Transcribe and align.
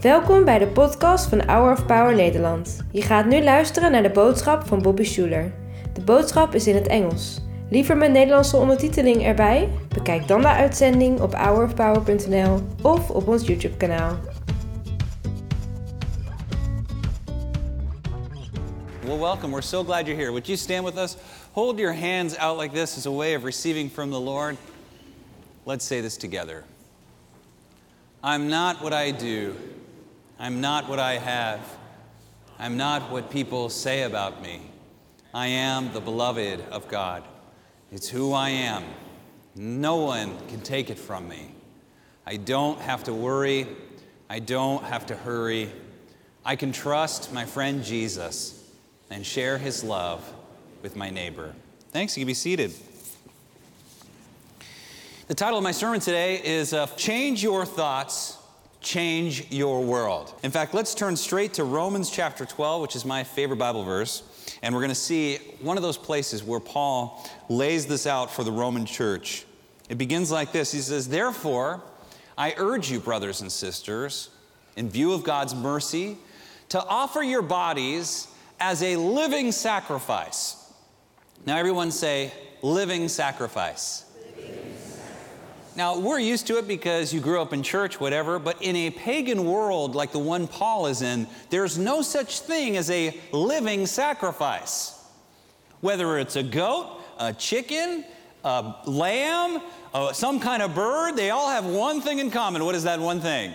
Welkom 0.00 0.44
bij 0.44 0.58
de 0.58 0.66
podcast 0.66 1.26
van 1.28 1.42
Hour 1.46 1.72
of 1.72 1.86
Power 1.86 2.14
Nederland. 2.14 2.76
Je 2.92 3.02
gaat 3.02 3.26
nu 3.26 3.42
luisteren 3.42 3.92
naar 3.92 4.02
de 4.02 4.10
boodschap 4.10 4.66
van 4.66 4.82
Bobby 4.82 5.04
Schuler. 5.04 5.52
De 5.92 6.00
boodschap 6.00 6.54
is 6.54 6.66
in 6.66 6.74
het 6.74 6.86
Engels. 6.86 7.40
Liever 7.70 7.96
met 7.96 8.10
Nederlandse 8.10 8.56
ondertiteling 8.56 9.22
erbij? 9.22 9.68
Bekijk 9.88 10.28
dan 10.28 10.40
de 10.40 10.48
uitzending 10.48 11.20
op 11.20 11.34
hourofpower.nl 11.34 12.60
of 12.82 13.10
op 13.10 13.28
ons 13.28 13.46
YouTube 13.46 13.76
kanaal. 13.76 14.18
Well, 19.04 19.18
welcome. 19.18 19.52
We're 19.52 19.62
so 19.62 19.84
glad 19.84 20.06
you're 20.06 20.20
here. 20.20 20.30
Would 20.30 20.46
you 20.46 20.58
stand 20.58 20.84
with 20.84 20.96
us? 20.96 21.16
Hold 21.52 21.78
your 21.78 21.94
hands 21.94 22.38
out 22.38 22.60
like 22.60 22.74
this 22.74 22.96
as 22.96 23.06
a 23.06 23.12
way 23.12 23.34
of 23.36 23.44
receiving 23.44 23.90
from 23.90 24.10
the 24.10 24.20
Lord. 24.20 24.56
Let's 25.64 25.86
say 25.86 26.00
this 26.00 26.16
together. 26.16 26.64
I'm 28.22 28.48
not 28.48 28.82
what 28.82 28.92
I 28.92 29.12
do. 29.12 29.52
I'm 30.42 30.62
not 30.62 30.88
what 30.88 30.98
I 30.98 31.18
have. 31.18 31.60
I'm 32.58 32.78
not 32.78 33.10
what 33.10 33.30
people 33.30 33.68
say 33.68 34.04
about 34.04 34.42
me. 34.42 34.62
I 35.34 35.48
am 35.48 35.92
the 35.92 36.00
beloved 36.00 36.62
of 36.70 36.88
God. 36.88 37.24
It's 37.92 38.08
who 38.08 38.32
I 38.32 38.48
am. 38.48 38.82
No 39.54 39.96
one 39.96 40.34
can 40.48 40.62
take 40.62 40.88
it 40.88 40.98
from 40.98 41.28
me. 41.28 41.50
I 42.26 42.38
don't 42.38 42.80
have 42.80 43.04
to 43.04 43.12
worry. 43.12 43.66
I 44.30 44.38
don't 44.38 44.82
have 44.84 45.04
to 45.06 45.14
hurry. 45.14 45.70
I 46.42 46.56
can 46.56 46.72
trust 46.72 47.34
my 47.34 47.44
friend 47.44 47.84
Jesus 47.84 48.66
and 49.10 49.26
share 49.26 49.58
his 49.58 49.84
love 49.84 50.24
with 50.80 50.96
my 50.96 51.10
neighbor. 51.10 51.54
Thanks. 51.92 52.16
You 52.16 52.22
can 52.22 52.28
be 52.28 52.34
seated. 52.34 52.72
The 55.28 55.34
title 55.34 55.58
of 55.58 55.64
my 55.64 55.72
sermon 55.72 56.00
today 56.00 56.40
is 56.42 56.72
uh, 56.72 56.86
Change 56.96 57.42
Your 57.42 57.66
Thoughts, 57.66 58.38
Change 58.80 59.50
Your 59.50 59.82
World. 59.82 60.34
In 60.42 60.50
fact, 60.50 60.74
let's 60.74 60.94
turn 60.94 61.16
straight 61.16 61.54
to 61.54 61.64
Romans 61.64 62.10
chapter 62.10 62.46
12, 62.46 62.82
which 62.82 62.96
is 62.96 63.04
my 63.04 63.24
favorite 63.24 63.58
Bible 63.58 63.84
verse. 63.84 64.22
And 64.62 64.74
we're 64.74 64.80
going 64.80 64.90
to 64.90 64.94
see 64.94 65.36
one 65.60 65.76
of 65.76 65.82
those 65.82 65.98
places 65.98 66.42
where 66.42 66.60
Paul 66.60 67.28
lays 67.48 67.86
this 67.86 68.06
out 68.06 68.30
for 68.30 68.42
the 68.42 68.52
Roman 68.52 68.86
church. 68.86 69.44
It 69.88 69.98
begins 69.98 70.30
like 70.30 70.52
this 70.52 70.72
He 70.72 70.80
says, 70.80 71.08
Therefore, 71.08 71.82
I 72.38 72.54
urge 72.56 72.90
you, 72.90 73.00
brothers 73.00 73.42
and 73.42 73.52
sisters, 73.52 74.30
in 74.76 74.88
view 74.88 75.12
of 75.12 75.24
God's 75.24 75.54
mercy, 75.54 76.16
to 76.70 76.82
offer 76.82 77.22
your 77.22 77.42
bodies 77.42 78.28
as 78.58 78.82
a 78.82 78.96
living 78.96 79.52
sacrifice. 79.52 80.56
Now, 81.44 81.56
everyone 81.56 81.90
say, 81.90 82.32
living 82.62 83.08
sacrifice. 83.08 84.04
Now, 85.76 85.98
we're 85.98 86.18
used 86.18 86.48
to 86.48 86.58
it 86.58 86.66
because 86.66 87.14
you 87.14 87.20
grew 87.20 87.40
up 87.40 87.52
in 87.52 87.62
church, 87.62 88.00
whatever, 88.00 88.38
but 88.38 88.60
in 88.60 88.74
a 88.74 88.90
pagan 88.90 89.44
world 89.44 89.94
like 89.94 90.10
the 90.10 90.18
one 90.18 90.48
Paul 90.48 90.86
is 90.86 91.00
in, 91.00 91.28
there's 91.48 91.78
no 91.78 92.02
such 92.02 92.40
thing 92.40 92.76
as 92.76 92.90
a 92.90 93.18
living 93.32 93.86
sacrifice. 93.86 95.00
Whether 95.80 96.18
it's 96.18 96.36
a 96.36 96.42
goat, 96.42 97.00
a 97.18 97.32
chicken, 97.32 98.04
a 98.44 98.74
lamb, 98.86 99.62
uh, 99.94 100.12
some 100.12 100.40
kind 100.40 100.62
of 100.62 100.74
bird, 100.74 101.16
they 101.16 101.30
all 101.30 101.48
have 101.48 101.64
one 101.64 102.00
thing 102.00 102.18
in 102.18 102.30
common. 102.30 102.64
What 102.64 102.74
is 102.74 102.82
that 102.82 102.98
one 102.98 103.20
thing? 103.20 103.54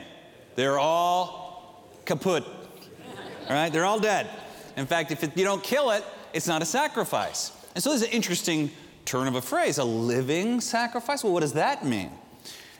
They're 0.55 0.79
all 0.79 1.85
kaput. 2.05 2.45
All 2.45 3.53
right? 3.53 3.71
They're 3.71 3.85
all 3.85 3.99
dead. 3.99 4.29
In 4.77 4.85
fact, 4.85 5.11
if 5.11 5.23
it, 5.23 5.37
you 5.37 5.43
don't 5.43 5.63
kill 5.63 5.91
it, 5.91 6.03
it's 6.33 6.47
not 6.47 6.61
a 6.61 6.65
sacrifice. 6.65 7.51
And 7.75 7.83
so 7.83 7.91
this 7.91 8.01
is 8.01 8.07
an 8.07 8.13
interesting 8.13 8.71
turn 9.05 9.27
of 9.27 9.35
a 9.35 9.41
phrase 9.41 9.77
a 9.77 9.83
living 9.83 10.59
sacrifice. 10.61 11.23
Well, 11.23 11.33
what 11.33 11.41
does 11.41 11.53
that 11.53 11.85
mean? 11.85 12.11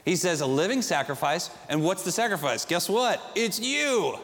He 0.04 0.16
says 0.16 0.42
a 0.42 0.46
living 0.46 0.82
sacrifice, 0.82 1.50
and 1.68 1.84
what's 1.84 2.04
the 2.04 2.12
sacrifice? 2.12 2.64
Guess 2.66 2.90
what? 2.90 3.22
It's 3.36 3.60
you. 3.60 4.20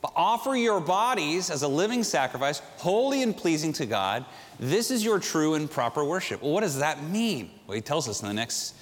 But 0.00 0.12
offer 0.14 0.54
your 0.54 0.80
bodies 0.80 1.50
as 1.50 1.62
a 1.62 1.68
living 1.68 2.04
sacrifice, 2.04 2.60
holy 2.76 3.22
and 3.22 3.36
pleasing 3.36 3.72
to 3.74 3.86
God. 3.86 4.24
This 4.60 4.92
is 4.92 5.04
your 5.04 5.18
true 5.18 5.54
and 5.54 5.68
proper 5.68 6.04
worship. 6.04 6.42
Well, 6.42 6.52
what 6.52 6.60
does 6.60 6.78
that 6.78 7.02
mean? 7.02 7.50
Well, 7.66 7.74
he 7.74 7.80
tells 7.80 8.08
us 8.08 8.22
in 8.22 8.28
the 8.28 8.34
next, 8.34 8.76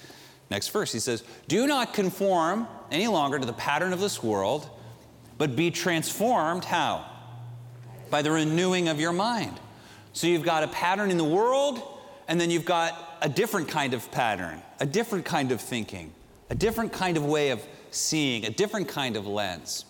next 0.51 0.67
verse. 0.69 0.91
He 0.91 0.99
says, 0.99 1.23
Do 1.47 1.65
not 1.65 1.93
conform 1.95 2.67
any 2.91 3.07
longer 3.07 3.39
to 3.39 3.45
the 3.45 3.53
pattern 3.53 3.91
of 3.91 3.99
this 3.99 4.21
world, 4.21 4.69
but 5.39 5.55
be 5.55 5.71
transformed. 5.71 6.63
How? 6.63 7.05
By 8.11 8.21
the 8.21 8.31
renewing 8.31 8.87
of 8.87 8.99
your 8.99 9.13
mind. 9.13 9.59
So 10.13 10.27
you've 10.27 10.43
got 10.43 10.63
a 10.63 10.67
pattern 10.67 11.09
in 11.09 11.17
the 11.17 11.23
world, 11.23 11.81
and 12.27 12.39
then 12.39 12.49
you've 12.49 12.65
got 12.65 13.17
a 13.21 13.29
different 13.29 13.67
kind 13.67 13.93
of 13.93 14.09
pattern, 14.11 14.61
a 14.79 14.85
different 14.85 15.25
kind 15.25 15.51
of 15.51 15.61
thinking, 15.61 16.13
a 16.49 16.55
different 16.55 16.91
kind 16.91 17.17
of 17.17 17.25
way 17.25 17.49
of 17.49 17.65
seeing, 17.91 18.45
a 18.45 18.49
different 18.49 18.87
kind 18.87 19.15
of 19.15 19.27
lens. 19.27 19.85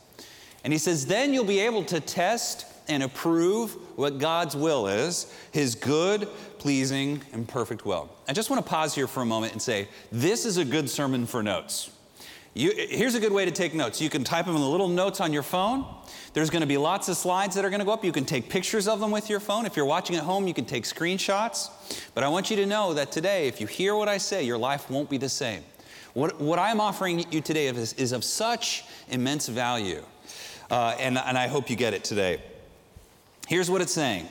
And 0.63 0.73
he 0.73 0.79
says, 0.79 1.06
then 1.06 1.34
you'll 1.34 1.46
be 1.46 1.59
able 1.59 1.84
to 1.85 2.00
test 2.00 2.66
and 2.88 3.03
approve 3.03 3.72
what 3.97 4.19
God's 4.19 4.56
will 4.56 4.88
is, 4.88 5.34
his 5.51 5.75
good, 5.75 6.28
pleasing, 6.59 7.22
and 7.34 7.47
perfect 7.47 7.85
will. 7.85 8.09
I 8.28 8.34
just 8.34 8.50
want 8.50 8.63
to 8.63 8.69
pause 8.69 8.94
here 8.94 9.07
for 9.07 9.22
a 9.22 9.25
moment 9.25 9.53
and 9.53 9.62
say, 9.62 9.88
this 10.12 10.46
is 10.46 10.57
a 10.57 10.66
good 10.66 10.90
sermon 10.90 11.25
for 11.25 11.41
notes. 11.41 11.90
You, 12.57 12.71
here's 12.73 13.16
a 13.16 13.19
good 13.19 13.33
way 13.33 13.43
to 13.43 13.51
take 13.51 13.73
notes. 13.73 13.99
You 13.99 14.09
can 14.09 14.23
type 14.23 14.45
them 14.45 14.55
in 14.55 14.61
the 14.61 14.67
little 14.67 14.88
notes 14.88 15.19
on 15.19 15.33
your 15.33 15.43
phone. 15.43 15.85
There's 16.31 16.49
going 16.49 16.61
to 16.61 16.67
be 16.67 16.77
lots 16.77 17.09
of 17.09 17.17
slides 17.17 17.53
that 17.55 17.66
are 17.66 17.69
going 17.69 17.81
to 17.81 17.85
go 17.85 17.91
up. 17.91 18.05
You 18.05 18.13
can 18.13 18.23
take 18.23 18.49
pictures 18.49 18.88
of 18.88 19.01
them 19.01 19.11
with 19.11 19.29
your 19.29 19.41
phone. 19.41 19.66
If 19.66 19.75
you're 19.75 19.85
watching 19.85 20.16
at 20.16 20.23
home, 20.23 20.47
you 20.47 20.53
can 20.53 20.63
take 20.63 20.85
screenshots. 20.85 21.69
But 22.13 22.23
I 22.23 22.29
want 22.29 22.49
you 22.49 22.55
to 22.55 22.66
know 22.66 22.93
that 22.93 23.11
today, 23.11 23.49
if 23.49 23.59
you 23.59 23.67
hear 23.67 23.93
what 23.93 24.07
I 24.07 24.17
say, 24.17 24.43
your 24.43 24.57
life 24.57 24.89
won't 24.89 25.09
be 25.09 25.17
the 25.17 25.27
same. 25.27 25.63
What, 26.13 26.39
what 26.39 26.57
I'm 26.57 26.79
offering 26.79 27.25
you 27.29 27.41
today 27.41 27.67
is, 27.67 27.91
is 27.93 28.13
of 28.13 28.23
such 28.23 28.85
immense 29.09 29.49
value. 29.49 30.05
Uh, 30.72 30.95
and, 30.97 31.17
and 31.17 31.37
I 31.37 31.47
hope 31.47 31.69
you 31.69 31.75
get 31.75 31.93
it 31.93 32.05
today. 32.05 32.41
Here's 33.49 33.69
what 33.69 33.81
it's 33.81 33.93
saying 33.93 34.29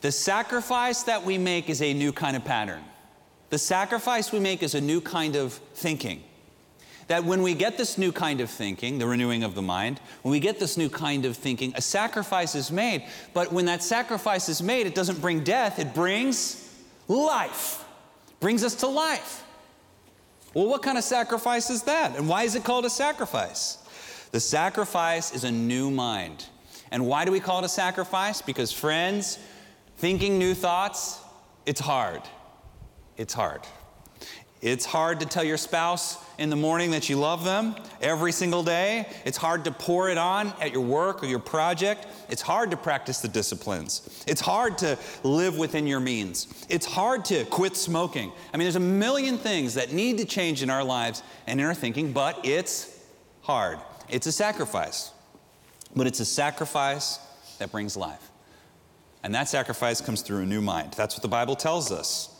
The 0.00 0.10
sacrifice 0.10 1.02
that 1.02 1.22
we 1.22 1.36
make 1.36 1.68
is 1.68 1.82
a 1.82 1.92
new 1.92 2.14
kind 2.14 2.34
of 2.34 2.46
pattern. 2.46 2.82
The 3.50 3.58
sacrifice 3.58 4.32
we 4.32 4.40
make 4.40 4.62
is 4.62 4.74
a 4.74 4.80
new 4.80 5.02
kind 5.02 5.36
of 5.36 5.52
thinking 5.74 6.22
that 7.08 7.24
when 7.24 7.42
we 7.42 7.54
get 7.54 7.76
this 7.76 7.98
new 7.98 8.12
kind 8.12 8.40
of 8.40 8.50
thinking, 8.50 8.98
the 8.98 9.06
renewing 9.06 9.42
of 9.44 9.54
the 9.54 9.62
mind, 9.62 10.00
when 10.22 10.32
we 10.32 10.40
get 10.40 10.58
this 10.58 10.76
new 10.76 10.88
kind 10.88 11.24
of 11.24 11.36
thinking, 11.36 11.72
a 11.76 11.82
sacrifice 11.82 12.54
is 12.54 12.70
made. 12.70 13.04
But 13.34 13.52
when 13.52 13.66
that 13.66 13.82
sacrifice 13.82 14.48
is 14.48 14.62
made, 14.62 14.86
it 14.86 14.94
doesn't 14.94 15.20
bring 15.20 15.44
death, 15.44 15.78
it 15.78 15.94
brings 15.94 16.68
life. 17.08 17.84
brings 18.40 18.64
us 18.64 18.74
to 18.76 18.88
life. 18.88 19.44
Well, 20.54 20.66
what 20.66 20.82
kind 20.82 20.98
of 20.98 21.04
sacrifice 21.04 21.70
is 21.70 21.84
that? 21.84 22.16
And 22.16 22.28
why 22.28 22.42
is 22.42 22.54
it 22.54 22.64
called 22.64 22.84
a 22.84 22.90
sacrifice? 22.90 23.78
The 24.32 24.40
sacrifice 24.40 25.34
is 25.34 25.44
a 25.44 25.50
new 25.50 25.90
mind. 25.90 26.46
And 26.90 27.06
why 27.06 27.24
do 27.24 27.32
we 27.32 27.40
call 27.40 27.60
it 27.60 27.64
a 27.64 27.70
sacrifice? 27.70 28.42
Because, 28.42 28.70
friends, 28.70 29.38
thinking 29.96 30.38
new 30.38 30.54
thoughts, 30.54 31.20
it's 31.64 31.80
hard. 31.80 32.22
It's 33.16 33.32
hard. 33.32 33.62
It's 34.60 34.84
hard 34.84 35.20
to 35.20 35.26
tell 35.26 35.44
your 35.44 35.56
spouse 35.56 36.18
in 36.42 36.50
the 36.50 36.56
morning 36.56 36.90
that 36.90 37.08
you 37.08 37.16
love 37.16 37.44
them 37.44 37.76
every 38.00 38.32
single 38.32 38.64
day. 38.64 39.08
It's 39.24 39.36
hard 39.36 39.64
to 39.66 39.70
pour 39.70 40.10
it 40.10 40.18
on 40.18 40.48
at 40.60 40.72
your 40.72 40.80
work 40.80 41.22
or 41.22 41.26
your 41.26 41.38
project. 41.38 42.04
It's 42.28 42.42
hard 42.42 42.72
to 42.72 42.76
practice 42.76 43.20
the 43.20 43.28
disciplines. 43.28 44.24
It's 44.26 44.40
hard 44.40 44.76
to 44.78 44.98
live 45.22 45.56
within 45.56 45.86
your 45.86 46.00
means. 46.00 46.66
It's 46.68 46.84
hard 46.84 47.24
to 47.26 47.44
quit 47.44 47.76
smoking. 47.76 48.32
I 48.52 48.56
mean, 48.56 48.64
there's 48.64 48.74
a 48.74 48.80
million 48.80 49.38
things 49.38 49.74
that 49.74 49.92
need 49.92 50.18
to 50.18 50.24
change 50.24 50.64
in 50.64 50.68
our 50.68 50.82
lives 50.82 51.22
and 51.46 51.60
in 51.60 51.66
our 51.66 51.74
thinking, 51.74 52.12
but 52.12 52.44
it's 52.44 52.98
hard. 53.42 53.78
It's 54.08 54.26
a 54.26 54.32
sacrifice. 54.32 55.12
But 55.94 56.08
it's 56.08 56.18
a 56.18 56.24
sacrifice 56.24 57.20
that 57.60 57.70
brings 57.70 57.96
life. 57.96 58.30
And 59.22 59.32
that 59.36 59.48
sacrifice 59.48 60.00
comes 60.00 60.22
through 60.22 60.42
a 60.42 60.46
new 60.46 60.60
mind. 60.60 60.94
That's 60.94 61.14
what 61.14 61.22
the 61.22 61.28
Bible 61.28 61.54
tells 61.54 61.92
us. 61.92 62.31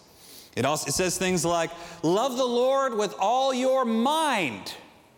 It, 0.55 0.65
also, 0.65 0.89
it 0.89 0.93
says 0.93 1.17
things 1.17 1.45
like, 1.45 1.71
Love 2.03 2.37
the 2.37 2.45
Lord 2.45 2.95
with 2.95 3.15
all 3.19 3.55
your 3.55 3.85
mind. 3.85 4.75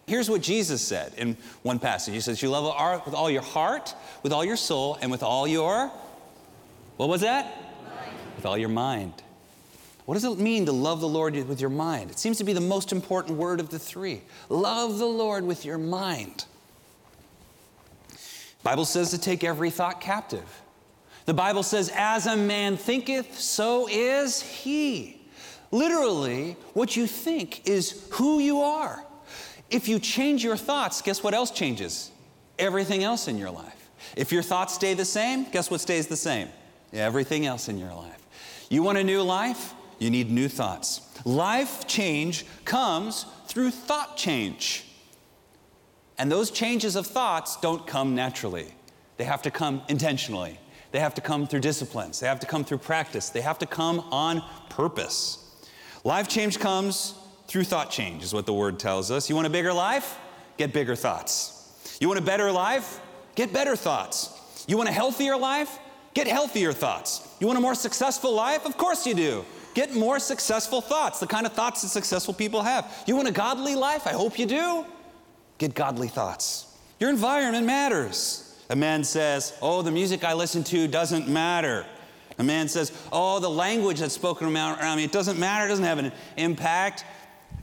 Here's 0.06 0.28
what 0.28 0.42
Jesus 0.42 0.82
said 0.82 1.14
in 1.16 1.36
one 1.62 1.78
passage 1.78 2.14
He 2.14 2.20
says, 2.20 2.42
You 2.42 2.50
love 2.50 2.64
with 3.06 3.14
all 3.14 3.30
your 3.30 3.42
heart, 3.42 3.94
with 4.22 4.32
all 4.32 4.44
your 4.44 4.56
soul, 4.56 4.98
and 5.00 5.10
with 5.10 5.22
all 5.22 5.46
your, 5.46 5.90
what 6.96 7.08
was 7.08 7.22
that? 7.22 7.46
Mind. 7.46 8.16
With 8.36 8.46
all 8.46 8.58
your 8.58 8.68
mind. 8.68 9.14
What 10.04 10.14
does 10.14 10.24
it 10.24 10.38
mean 10.38 10.66
to 10.66 10.72
love 10.72 11.00
the 11.00 11.08
Lord 11.08 11.34
with 11.48 11.60
your 11.60 11.70
mind? 11.70 12.10
It 12.10 12.18
seems 12.18 12.36
to 12.38 12.44
be 12.44 12.52
the 12.52 12.60
most 12.60 12.92
important 12.92 13.38
word 13.38 13.58
of 13.58 13.70
the 13.70 13.78
three. 13.78 14.20
Love 14.50 14.98
the 14.98 15.06
Lord 15.06 15.44
with 15.44 15.64
your 15.64 15.78
mind. 15.78 16.44
The 18.10 18.16
Bible 18.62 18.84
says 18.84 19.10
to 19.10 19.18
take 19.18 19.42
every 19.42 19.70
thought 19.70 20.00
captive. 20.00 20.62
The 21.24 21.34
Bible 21.34 21.62
says, 21.62 21.90
as 21.94 22.26
a 22.26 22.36
man 22.36 22.76
thinketh, 22.76 23.40
so 23.40 23.88
is 23.88 24.42
he. 24.42 25.23
Literally, 25.70 26.56
what 26.72 26.96
you 26.96 27.06
think 27.06 27.68
is 27.68 28.06
who 28.12 28.38
you 28.38 28.60
are. 28.60 29.04
If 29.70 29.88
you 29.88 29.98
change 29.98 30.44
your 30.44 30.56
thoughts, 30.56 31.02
guess 31.02 31.22
what 31.22 31.34
else 31.34 31.50
changes? 31.50 32.10
Everything 32.58 33.02
else 33.02 33.28
in 33.28 33.38
your 33.38 33.50
life. 33.50 33.90
If 34.16 34.30
your 34.30 34.42
thoughts 34.42 34.74
stay 34.74 34.94
the 34.94 35.04
same, 35.04 35.50
guess 35.50 35.70
what 35.70 35.80
stays 35.80 36.06
the 36.06 36.16
same? 36.16 36.48
Everything 36.92 37.46
else 37.46 37.68
in 37.68 37.78
your 37.78 37.92
life. 37.92 38.24
You 38.68 38.82
want 38.82 38.98
a 38.98 39.04
new 39.04 39.22
life? 39.22 39.74
You 39.98 40.10
need 40.10 40.30
new 40.30 40.48
thoughts. 40.48 41.00
Life 41.24 41.86
change 41.86 42.44
comes 42.64 43.26
through 43.46 43.70
thought 43.70 44.16
change. 44.16 44.84
And 46.18 46.30
those 46.30 46.50
changes 46.50 46.94
of 46.94 47.06
thoughts 47.06 47.56
don't 47.56 47.86
come 47.86 48.14
naturally, 48.14 48.74
they 49.16 49.24
have 49.24 49.42
to 49.42 49.50
come 49.50 49.82
intentionally. 49.88 50.58
They 50.92 51.00
have 51.00 51.14
to 51.14 51.20
come 51.20 51.48
through 51.48 51.58
disciplines. 51.58 52.20
They 52.20 52.28
have 52.28 52.38
to 52.38 52.46
come 52.46 52.64
through 52.64 52.78
practice. 52.78 53.28
They 53.28 53.40
have 53.40 53.58
to 53.58 53.66
come 53.66 53.98
on 54.12 54.44
purpose. 54.70 55.43
Life 56.04 56.28
change 56.28 56.60
comes 56.60 57.14
through 57.48 57.64
thought 57.64 57.90
change, 57.90 58.22
is 58.22 58.34
what 58.34 58.46
the 58.46 58.52
word 58.52 58.78
tells 58.78 59.10
us. 59.10 59.28
You 59.28 59.34
want 59.34 59.46
a 59.46 59.50
bigger 59.50 59.72
life? 59.72 60.18
Get 60.58 60.72
bigger 60.72 60.94
thoughts. 60.94 61.96
You 62.00 62.08
want 62.08 62.20
a 62.20 62.22
better 62.22 62.52
life? 62.52 63.00
Get 63.34 63.52
better 63.52 63.74
thoughts. 63.74 64.64
You 64.68 64.76
want 64.76 64.88
a 64.88 64.92
healthier 64.92 65.36
life? 65.36 65.78
Get 66.12 66.26
healthier 66.26 66.72
thoughts. 66.72 67.34
You 67.40 67.46
want 67.46 67.58
a 67.58 67.62
more 67.62 67.74
successful 67.74 68.34
life? 68.34 68.66
Of 68.66 68.76
course 68.76 69.06
you 69.06 69.14
do. 69.14 69.44
Get 69.74 69.94
more 69.94 70.20
successful 70.20 70.80
thoughts, 70.80 71.18
the 71.18 71.26
kind 71.26 71.46
of 71.46 71.52
thoughts 71.52 71.82
that 71.82 71.88
successful 71.88 72.32
people 72.32 72.62
have. 72.62 72.90
You 73.06 73.16
want 73.16 73.26
a 73.26 73.32
godly 73.32 73.74
life? 73.74 74.06
I 74.06 74.12
hope 74.12 74.38
you 74.38 74.46
do. 74.46 74.86
Get 75.58 75.74
godly 75.74 76.08
thoughts. 76.08 76.66
Your 77.00 77.10
environment 77.10 77.66
matters. 77.66 78.56
A 78.70 78.76
man 78.76 79.02
says, 79.04 79.56
Oh, 79.60 79.82
the 79.82 79.90
music 79.90 80.22
I 80.22 80.34
listen 80.34 80.62
to 80.64 80.86
doesn't 80.86 81.28
matter. 81.28 81.84
A 82.38 82.44
man 82.44 82.68
says, 82.68 82.92
Oh, 83.12 83.40
the 83.40 83.50
language 83.50 84.00
that's 84.00 84.14
spoken 84.14 84.54
around 84.54 84.96
me, 84.96 85.04
it 85.04 85.12
doesn't 85.12 85.38
matter, 85.38 85.66
it 85.66 85.68
doesn't 85.68 85.84
have 85.84 85.98
an 85.98 86.12
impact. 86.36 87.04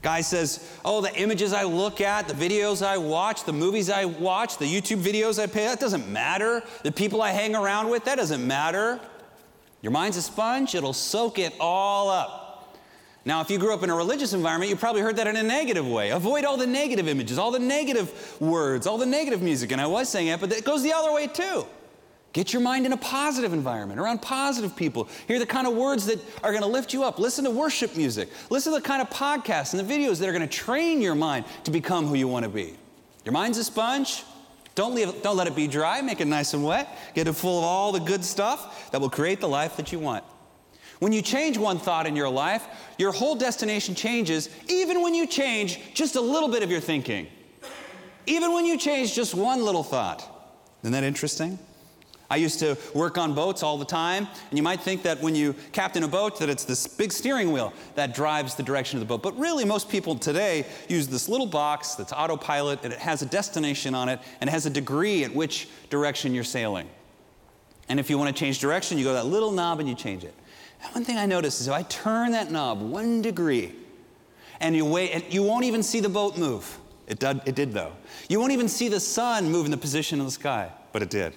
Guy 0.00 0.20
says, 0.20 0.68
Oh, 0.84 1.00
the 1.00 1.14
images 1.14 1.52
I 1.52 1.64
look 1.64 2.00
at, 2.00 2.26
the 2.26 2.34
videos 2.34 2.84
I 2.84 2.98
watch, 2.98 3.44
the 3.44 3.52
movies 3.52 3.90
I 3.90 4.04
watch, 4.04 4.58
the 4.58 4.64
YouTube 4.64 5.02
videos 5.02 5.40
I 5.40 5.46
pay, 5.46 5.66
that 5.66 5.80
doesn't 5.80 6.08
matter. 6.08 6.62
The 6.82 6.92
people 6.92 7.22
I 7.22 7.30
hang 7.30 7.54
around 7.54 7.90
with, 7.90 8.04
that 8.06 8.16
doesn't 8.16 8.44
matter. 8.46 8.98
Your 9.82 9.92
mind's 9.92 10.16
a 10.16 10.22
sponge, 10.22 10.74
it'll 10.74 10.92
soak 10.92 11.38
it 11.38 11.54
all 11.60 12.08
up. 12.08 12.78
Now, 13.24 13.40
if 13.40 13.50
you 13.50 13.58
grew 13.58 13.72
up 13.72 13.84
in 13.84 13.90
a 13.90 13.94
religious 13.94 14.32
environment, 14.32 14.70
you 14.70 14.76
probably 14.76 15.00
heard 15.00 15.16
that 15.16 15.28
in 15.28 15.36
a 15.36 15.42
negative 15.42 15.86
way. 15.86 16.10
Avoid 16.10 16.44
all 16.44 16.56
the 16.56 16.66
negative 16.66 17.06
images, 17.06 17.38
all 17.38 17.52
the 17.52 17.58
negative 17.60 18.36
words, 18.40 18.86
all 18.86 18.98
the 18.98 19.06
negative 19.06 19.42
music. 19.42 19.70
And 19.70 19.80
I 19.80 19.86
was 19.86 20.08
saying 20.08 20.26
it, 20.28 20.40
but 20.40 20.50
it 20.52 20.64
goes 20.64 20.82
the 20.82 20.92
other 20.92 21.12
way 21.12 21.28
too. 21.28 21.64
Get 22.32 22.54
your 22.54 22.62
mind 22.62 22.86
in 22.86 22.92
a 22.92 22.96
positive 22.96 23.52
environment, 23.52 24.00
around 24.00 24.22
positive 24.22 24.74
people. 24.74 25.08
Hear 25.28 25.38
the 25.38 25.46
kind 25.46 25.66
of 25.66 25.74
words 25.74 26.06
that 26.06 26.18
are 26.42 26.50
going 26.50 26.62
to 26.62 26.68
lift 26.68 26.94
you 26.94 27.04
up. 27.04 27.18
Listen 27.18 27.44
to 27.44 27.50
worship 27.50 27.94
music. 27.94 28.30
Listen 28.48 28.72
to 28.72 28.78
the 28.78 28.84
kind 28.84 29.02
of 29.02 29.10
podcasts 29.10 29.74
and 29.74 29.86
the 29.86 29.94
videos 29.94 30.18
that 30.18 30.28
are 30.28 30.32
going 30.32 30.48
to 30.48 30.48
train 30.48 31.02
your 31.02 31.14
mind 31.14 31.44
to 31.64 31.70
become 31.70 32.06
who 32.06 32.14
you 32.14 32.26
want 32.26 32.44
to 32.44 32.48
be. 32.48 32.74
Your 33.24 33.32
mind's 33.32 33.58
a 33.58 33.64
sponge. 33.64 34.24
Don't, 34.74 34.94
leave, 34.94 35.22
don't 35.22 35.36
let 35.36 35.46
it 35.46 35.54
be 35.54 35.66
dry. 35.66 36.00
Make 36.00 36.22
it 36.22 36.26
nice 36.26 36.54
and 36.54 36.64
wet. 36.64 36.88
Get 37.14 37.28
it 37.28 37.34
full 37.34 37.58
of 37.58 37.64
all 37.64 37.92
the 37.92 38.00
good 38.00 38.24
stuff 38.24 38.90
that 38.92 39.00
will 39.00 39.10
create 39.10 39.40
the 39.40 39.48
life 39.48 39.76
that 39.76 39.92
you 39.92 39.98
want. 39.98 40.24
When 41.00 41.12
you 41.12 41.20
change 41.20 41.58
one 41.58 41.78
thought 41.78 42.06
in 42.06 42.16
your 42.16 42.30
life, 42.30 42.64
your 42.96 43.12
whole 43.12 43.34
destination 43.34 43.94
changes, 43.94 44.48
even 44.68 45.02
when 45.02 45.14
you 45.14 45.26
change 45.26 45.80
just 45.92 46.16
a 46.16 46.20
little 46.20 46.48
bit 46.48 46.62
of 46.62 46.70
your 46.70 46.80
thinking. 46.80 47.26
Even 48.24 48.54
when 48.54 48.64
you 48.64 48.78
change 48.78 49.14
just 49.14 49.34
one 49.34 49.62
little 49.62 49.82
thought. 49.82 50.26
Isn't 50.82 50.92
that 50.92 51.04
interesting? 51.04 51.58
I 52.32 52.36
used 52.36 52.60
to 52.60 52.78
work 52.94 53.18
on 53.18 53.34
boats 53.34 53.62
all 53.62 53.76
the 53.76 53.84
time, 53.84 54.26
and 54.48 54.58
you 54.58 54.62
might 54.62 54.80
think 54.80 55.02
that 55.02 55.20
when 55.20 55.34
you 55.34 55.54
captain 55.72 56.02
a 56.02 56.08
boat 56.08 56.38
that 56.38 56.48
it's 56.48 56.64
this 56.64 56.86
big 56.86 57.12
steering 57.12 57.52
wheel 57.52 57.74
that 57.94 58.14
drives 58.14 58.54
the 58.54 58.62
direction 58.62 58.96
of 58.96 59.00
the 59.00 59.06
boat. 59.06 59.22
But 59.22 59.38
really 59.38 59.66
most 59.66 59.90
people 59.90 60.16
today 60.16 60.64
use 60.88 61.08
this 61.08 61.28
little 61.28 61.46
box 61.46 61.94
that's 61.94 62.10
autopilot 62.10 62.84
and 62.84 62.92
it 62.94 62.98
has 63.00 63.20
a 63.20 63.26
destination 63.26 63.94
on 63.94 64.08
it 64.08 64.18
and 64.40 64.48
it 64.48 64.50
has 64.50 64.64
a 64.64 64.70
degree 64.70 65.24
at 65.24 65.34
which 65.34 65.68
direction 65.90 66.32
you're 66.32 66.42
sailing. 66.42 66.88
And 67.90 68.00
if 68.00 68.08
you 68.08 68.16
want 68.16 68.34
to 68.34 68.40
change 68.40 68.60
direction, 68.60 68.96
you 68.96 69.04
go 69.04 69.12
that 69.12 69.26
little 69.26 69.52
knob 69.52 69.80
and 69.80 69.86
you 69.86 69.94
change 69.94 70.24
it. 70.24 70.34
And 70.82 70.94
one 70.94 71.04
thing 71.04 71.18
I 71.18 71.26
noticed 71.26 71.60
is 71.60 71.68
if 71.68 71.74
I 71.74 71.82
turn 71.82 72.32
that 72.32 72.50
knob 72.50 72.80
one 72.80 73.20
degree 73.20 73.74
and 74.58 74.74
you 74.74 74.86
wait, 74.86 75.10
and 75.10 75.22
you 75.34 75.42
won't 75.42 75.66
even 75.66 75.82
see 75.82 76.00
the 76.00 76.08
boat 76.08 76.38
move. 76.38 76.78
It 77.06 77.18
did, 77.18 77.42
it 77.44 77.54
did 77.54 77.74
though. 77.74 77.92
You 78.30 78.40
won't 78.40 78.52
even 78.52 78.68
see 78.68 78.88
the 78.88 79.00
sun 79.00 79.50
move 79.50 79.66
in 79.66 79.70
the 79.70 79.76
position 79.76 80.18
of 80.18 80.24
the 80.24 80.32
sky, 80.32 80.70
but 80.92 81.02
it 81.02 81.10
did. 81.10 81.34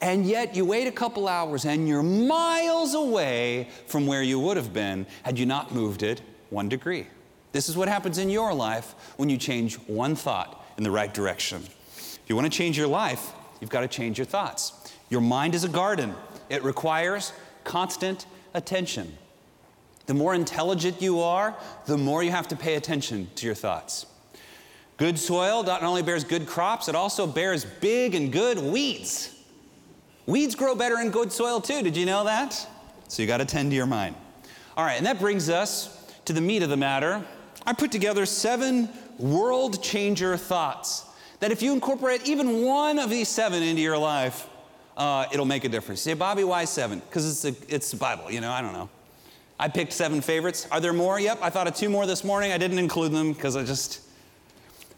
And 0.00 0.26
yet 0.26 0.54
you 0.54 0.64
wait 0.64 0.86
a 0.86 0.92
couple 0.92 1.26
hours 1.26 1.64
and 1.64 1.88
you're 1.88 2.02
miles 2.02 2.94
away 2.94 3.68
from 3.86 4.06
where 4.06 4.22
you 4.22 4.38
would 4.38 4.56
have 4.56 4.72
been 4.72 5.06
had 5.24 5.38
you 5.38 5.46
not 5.46 5.74
moved 5.74 6.02
it 6.02 6.22
one 6.50 6.68
degree. 6.68 7.06
This 7.52 7.68
is 7.68 7.76
what 7.76 7.88
happens 7.88 8.18
in 8.18 8.30
your 8.30 8.54
life 8.54 8.94
when 9.16 9.28
you 9.28 9.36
change 9.36 9.74
one 9.86 10.14
thought 10.14 10.64
in 10.76 10.84
the 10.84 10.90
right 10.90 11.12
direction. 11.12 11.62
If 11.96 12.20
you 12.28 12.36
want 12.36 12.50
to 12.50 12.56
change 12.56 12.78
your 12.78 12.86
life, 12.86 13.32
you've 13.60 13.70
got 13.70 13.80
to 13.80 13.88
change 13.88 14.18
your 14.18 14.26
thoughts. 14.26 14.92
Your 15.10 15.20
mind 15.20 15.54
is 15.54 15.64
a 15.64 15.68
garden, 15.68 16.14
it 16.48 16.62
requires 16.62 17.32
constant 17.64 18.26
attention. 18.54 19.16
The 20.06 20.14
more 20.14 20.34
intelligent 20.34 21.02
you 21.02 21.20
are, 21.20 21.56
the 21.86 21.98
more 21.98 22.22
you 22.22 22.30
have 22.30 22.48
to 22.48 22.56
pay 22.56 22.76
attention 22.76 23.28
to 23.36 23.46
your 23.46 23.54
thoughts. 23.54 24.06
Good 24.96 25.18
soil 25.18 25.62
not 25.62 25.82
only 25.82 26.02
bears 26.02 26.24
good 26.24 26.46
crops, 26.46 26.88
it 26.88 26.94
also 26.94 27.26
bears 27.26 27.64
big 27.64 28.14
and 28.14 28.32
good 28.32 28.58
weeds. 28.58 29.37
Weeds 30.28 30.54
grow 30.54 30.74
better 30.74 31.00
in 31.00 31.10
good 31.10 31.32
soil 31.32 31.58
too. 31.58 31.82
Did 31.82 31.96
you 31.96 32.04
know 32.04 32.24
that? 32.24 32.52
So 33.08 33.22
you 33.22 33.26
got 33.26 33.38
to 33.38 33.46
tend 33.46 33.70
to 33.70 33.76
your 33.76 33.86
mind. 33.86 34.14
All 34.76 34.84
right, 34.84 34.98
and 34.98 35.06
that 35.06 35.18
brings 35.18 35.48
us 35.48 36.12
to 36.26 36.34
the 36.34 36.40
meat 36.42 36.62
of 36.62 36.68
the 36.68 36.76
matter. 36.76 37.24
I 37.64 37.72
put 37.72 37.90
together 37.90 38.26
seven 38.26 38.90
world 39.16 39.82
changer 39.82 40.36
thoughts 40.36 41.06
that 41.40 41.50
if 41.50 41.62
you 41.62 41.72
incorporate 41.72 42.28
even 42.28 42.62
one 42.62 42.98
of 42.98 43.08
these 43.08 43.26
seven 43.26 43.62
into 43.62 43.80
your 43.80 43.96
life, 43.96 44.46
uh, 44.98 45.24
it'll 45.32 45.46
make 45.46 45.64
a 45.64 45.68
difference. 45.70 46.02
Say, 46.02 46.12
Bobby, 46.12 46.44
why 46.44 46.66
seven? 46.66 46.98
Because 46.98 47.46
it's, 47.46 47.62
it's 47.66 47.90
the 47.90 47.96
Bible, 47.96 48.30
you 48.30 48.42
know, 48.42 48.50
I 48.50 48.60
don't 48.60 48.74
know. 48.74 48.90
I 49.58 49.68
picked 49.68 49.94
seven 49.94 50.20
favorites. 50.20 50.68
Are 50.70 50.78
there 50.78 50.92
more? 50.92 51.18
Yep, 51.18 51.38
I 51.40 51.48
thought 51.48 51.68
of 51.68 51.74
two 51.74 51.88
more 51.88 52.04
this 52.04 52.22
morning. 52.22 52.52
I 52.52 52.58
didn't 52.58 52.78
include 52.78 53.12
them 53.12 53.32
because 53.32 53.56
I 53.56 53.64
just. 53.64 54.02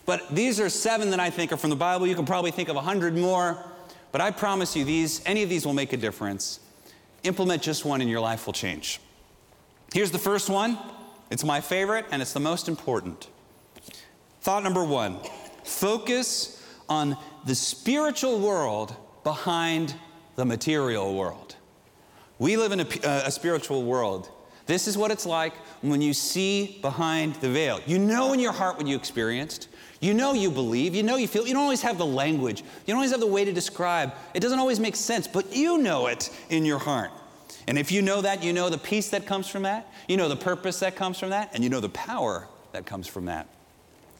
But 0.06 0.34
these 0.34 0.58
are 0.58 0.68
seven 0.68 1.10
that 1.10 1.20
I 1.20 1.30
think 1.30 1.52
are 1.52 1.56
from 1.56 1.70
the 1.70 1.76
Bible. 1.76 2.08
You 2.08 2.16
can 2.16 2.26
probably 2.26 2.50
think 2.50 2.68
of 2.68 2.74
a 2.74 2.80
hundred 2.80 3.16
more. 3.16 3.64
But 4.12 4.20
I 4.20 4.30
promise 4.30 4.74
you, 4.74 4.84
these, 4.84 5.22
any 5.24 5.42
of 5.42 5.48
these 5.48 5.64
will 5.64 5.74
make 5.74 5.92
a 5.92 5.96
difference. 5.96 6.60
Implement 7.22 7.62
just 7.62 7.84
one 7.84 8.00
and 8.00 8.10
your 8.10 8.20
life 8.20 8.46
will 8.46 8.52
change. 8.52 9.00
Here's 9.92 10.10
the 10.10 10.18
first 10.18 10.48
one. 10.48 10.78
It's 11.30 11.44
my 11.44 11.60
favorite 11.60 12.06
and 12.10 12.20
it's 12.20 12.32
the 12.32 12.40
most 12.40 12.68
important. 12.68 13.28
Thought 14.40 14.62
number 14.62 14.84
one 14.84 15.18
focus 15.64 16.64
on 16.88 17.16
the 17.44 17.54
spiritual 17.54 18.40
world 18.40 18.96
behind 19.22 19.94
the 20.36 20.44
material 20.44 21.14
world. 21.14 21.56
We 22.38 22.56
live 22.56 22.72
in 22.72 22.80
a, 22.80 22.86
a, 23.26 23.30
spiritual 23.30 23.84
world. 23.84 24.30
This 24.70 24.86
is 24.86 24.96
what 24.96 25.10
it's 25.10 25.26
like 25.26 25.52
when 25.82 26.00
you 26.00 26.14
see 26.14 26.78
behind 26.80 27.34
the 27.34 27.48
veil. 27.48 27.80
You 27.86 27.98
know 27.98 28.32
in 28.32 28.38
your 28.38 28.52
heart 28.52 28.76
what 28.76 28.86
you 28.86 28.94
experienced. 28.94 29.66
You 29.98 30.14
know 30.14 30.32
you 30.32 30.48
believe, 30.48 30.94
you 30.94 31.02
know 31.02 31.16
you 31.16 31.26
feel, 31.26 31.44
you 31.44 31.54
don't 31.54 31.64
always 31.64 31.82
have 31.82 31.98
the 31.98 32.06
language, 32.06 32.60
you 32.60 32.66
don't 32.86 32.98
always 32.98 33.10
have 33.10 33.18
the 33.18 33.26
way 33.26 33.44
to 33.44 33.52
describe. 33.52 34.12
It 34.32 34.38
doesn't 34.38 34.60
always 34.60 34.78
make 34.78 34.94
sense, 34.94 35.26
but 35.26 35.52
you 35.56 35.78
know 35.78 36.06
it 36.06 36.30
in 36.50 36.64
your 36.64 36.78
heart. 36.78 37.10
And 37.66 37.80
if 37.80 37.90
you 37.90 38.00
know 38.00 38.20
that, 38.20 38.44
you 38.44 38.52
know 38.52 38.68
the 38.68 38.78
peace 38.78 39.10
that 39.10 39.26
comes 39.26 39.48
from 39.48 39.64
that, 39.64 39.92
you 40.06 40.16
know 40.16 40.28
the 40.28 40.36
purpose 40.36 40.78
that 40.78 40.94
comes 40.94 41.18
from 41.18 41.30
that, 41.30 41.50
and 41.52 41.64
you 41.64 41.68
know 41.68 41.80
the 41.80 41.88
power 41.88 42.46
that 42.70 42.86
comes 42.86 43.08
from 43.08 43.24
that. 43.24 43.48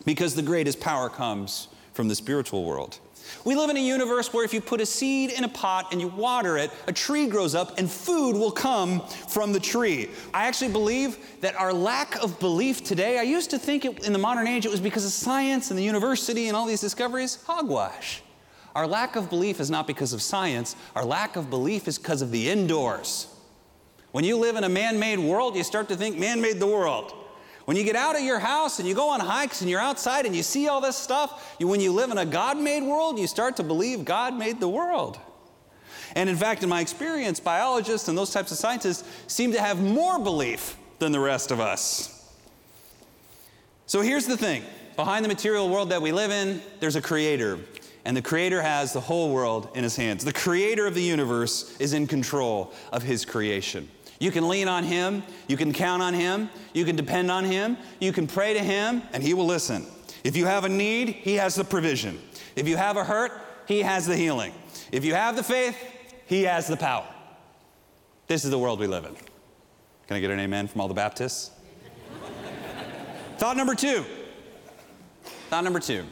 Because 0.04 0.34
the 0.34 0.42
greatest 0.42 0.80
power 0.80 1.08
comes 1.08 1.68
from 1.92 2.08
the 2.08 2.16
spiritual 2.16 2.64
world. 2.64 2.98
We 3.44 3.54
live 3.54 3.70
in 3.70 3.76
a 3.76 3.80
universe 3.80 4.32
where 4.32 4.44
if 4.44 4.52
you 4.52 4.60
put 4.60 4.80
a 4.80 4.86
seed 4.86 5.30
in 5.30 5.44
a 5.44 5.48
pot 5.48 5.88
and 5.92 6.00
you 6.00 6.08
water 6.08 6.58
it, 6.58 6.70
a 6.86 6.92
tree 6.92 7.26
grows 7.26 7.54
up 7.54 7.78
and 7.78 7.90
food 7.90 8.32
will 8.36 8.50
come 8.50 9.00
from 9.28 9.52
the 9.52 9.60
tree. 9.60 10.10
I 10.34 10.46
actually 10.46 10.72
believe 10.72 11.18
that 11.40 11.54
our 11.56 11.72
lack 11.72 12.16
of 12.22 12.38
belief 12.38 12.84
today, 12.84 13.18
I 13.18 13.22
used 13.22 13.50
to 13.50 13.58
think 13.58 13.84
it, 13.84 14.06
in 14.06 14.12
the 14.12 14.18
modern 14.18 14.46
age 14.46 14.66
it 14.66 14.70
was 14.70 14.80
because 14.80 15.04
of 15.04 15.12
science 15.12 15.70
and 15.70 15.78
the 15.78 15.84
university 15.84 16.48
and 16.48 16.56
all 16.56 16.66
these 16.66 16.80
discoveries. 16.80 17.42
Hogwash. 17.46 18.22
Our 18.74 18.86
lack 18.86 19.16
of 19.16 19.30
belief 19.30 19.58
is 19.58 19.70
not 19.70 19.86
because 19.86 20.12
of 20.12 20.22
science, 20.22 20.76
our 20.94 21.04
lack 21.04 21.36
of 21.36 21.50
belief 21.50 21.88
is 21.88 21.98
because 21.98 22.22
of 22.22 22.30
the 22.30 22.48
indoors. 22.48 23.26
When 24.12 24.24
you 24.24 24.36
live 24.36 24.56
in 24.56 24.64
a 24.64 24.68
man 24.68 24.98
made 24.98 25.18
world, 25.18 25.56
you 25.56 25.64
start 25.64 25.88
to 25.88 25.96
think 25.96 26.18
man 26.18 26.40
made 26.40 26.58
the 26.58 26.66
world. 26.66 27.14
When 27.70 27.76
you 27.76 27.84
get 27.84 27.94
out 27.94 28.16
of 28.16 28.22
your 28.22 28.40
house 28.40 28.80
and 28.80 28.88
you 28.88 28.96
go 28.96 29.10
on 29.10 29.20
hikes 29.20 29.60
and 29.60 29.70
you're 29.70 29.78
outside 29.78 30.26
and 30.26 30.34
you 30.34 30.42
see 30.42 30.66
all 30.66 30.80
this 30.80 30.96
stuff, 30.96 31.54
you, 31.60 31.68
when 31.68 31.78
you 31.78 31.92
live 31.92 32.10
in 32.10 32.18
a 32.18 32.26
God 32.26 32.58
made 32.58 32.82
world, 32.82 33.16
you 33.16 33.28
start 33.28 33.58
to 33.58 33.62
believe 33.62 34.04
God 34.04 34.36
made 34.36 34.58
the 34.58 34.68
world. 34.68 35.20
And 36.16 36.28
in 36.28 36.34
fact, 36.34 36.64
in 36.64 36.68
my 36.68 36.80
experience, 36.80 37.38
biologists 37.38 38.08
and 38.08 38.18
those 38.18 38.32
types 38.32 38.50
of 38.50 38.58
scientists 38.58 39.04
seem 39.28 39.52
to 39.52 39.60
have 39.60 39.80
more 39.80 40.18
belief 40.18 40.76
than 40.98 41.12
the 41.12 41.20
rest 41.20 41.52
of 41.52 41.60
us. 41.60 42.28
So 43.86 44.00
here's 44.00 44.26
the 44.26 44.36
thing 44.36 44.64
behind 44.96 45.24
the 45.24 45.28
material 45.28 45.68
world 45.68 45.90
that 45.90 46.02
we 46.02 46.10
live 46.10 46.32
in, 46.32 46.60
there's 46.80 46.96
a 46.96 47.00
creator. 47.00 47.60
And 48.04 48.16
the 48.16 48.22
creator 48.22 48.62
has 48.62 48.92
the 48.92 49.00
whole 49.00 49.32
world 49.32 49.68
in 49.74 49.84
his 49.84 49.96
hands. 49.96 50.24
The 50.24 50.32
creator 50.32 50.86
of 50.86 50.94
the 50.94 51.02
universe 51.02 51.76
is 51.78 51.92
in 51.92 52.06
control 52.06 52.72
of 52.92 53.02
his 53.02 53.24
creation. 53.24 53.88
You 54.20 54.30
can 54.30 54.48
lean 54.48 54.68
on 54.68 54.84
Him, 54.84 55.22
you 55.48 55.56
can 55.56 55.72
count 55.72 56.02
on 56.02 56.12
Him, 56.12 56.50
you 56.74 56.84
can 56.84 56.94
depend 56.94 57.30
on 57.30 57.42
Him, 57.42 57.78
you 57.98 58.12
can 58.12 58.26
pray 58.26 58.52
to 58.52 58.60
Him, 58.60 59.02
and 59.14 59.22
He 59.22 59.32
will 59.32 59.46
listen. 59.46 59.86
If 60.22 60.36
you 60.36 60.44
have 60.44 60.64
a 60.64 60.68
need, 60.68 61.08
He 61.08 61.36
has 61.36 61.54
the 61.54 61.64
provision. 61.64 62.20
If 62.54 62.68
you 62.68 62.76
have 62.76 62.98
a 62.98 63.04
hurt, 63.04 63.32
He 63.66 63.80
has 63.80 64.06
the 64.06 64.16
healing. 64.16 64.52
If 64.92 65.06
you 65.06 65.14
have 65.14 65.36
the 65.36 65.42
faith, 65.42 65.74
He 66.26 66.42
has 66.42 66.68
the 66.68 66.76
power. 66.76 67.06
This 68.26 68.44
is 68.44 68.50
the 68.50 68.58
world 68.58 68.78
we 68.78 68.86
live 68.86 69.06
in. 69.06 69.14
Can 70.06 70.18
I 70.18 70.20
get 70.20 70.30
an 70.30 70.38
amen 70.38 70.68
from 70.68 70.82
all 70.82 70.88
the 70.88 70.94
Baptists? 70.94 71.50
Thought 73.38 73.56
number 73.56 73.74
two. 73.74 74.04
Thought 75.48 75.64
number 75.64 75.80
two. 75.80 76.04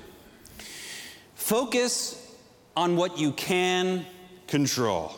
Focus 1.48 2.36
on 2.76 2.94
what 2.94 3.18
you 3.18 3.32
can 3.32 4.04
control. 4.48 5.14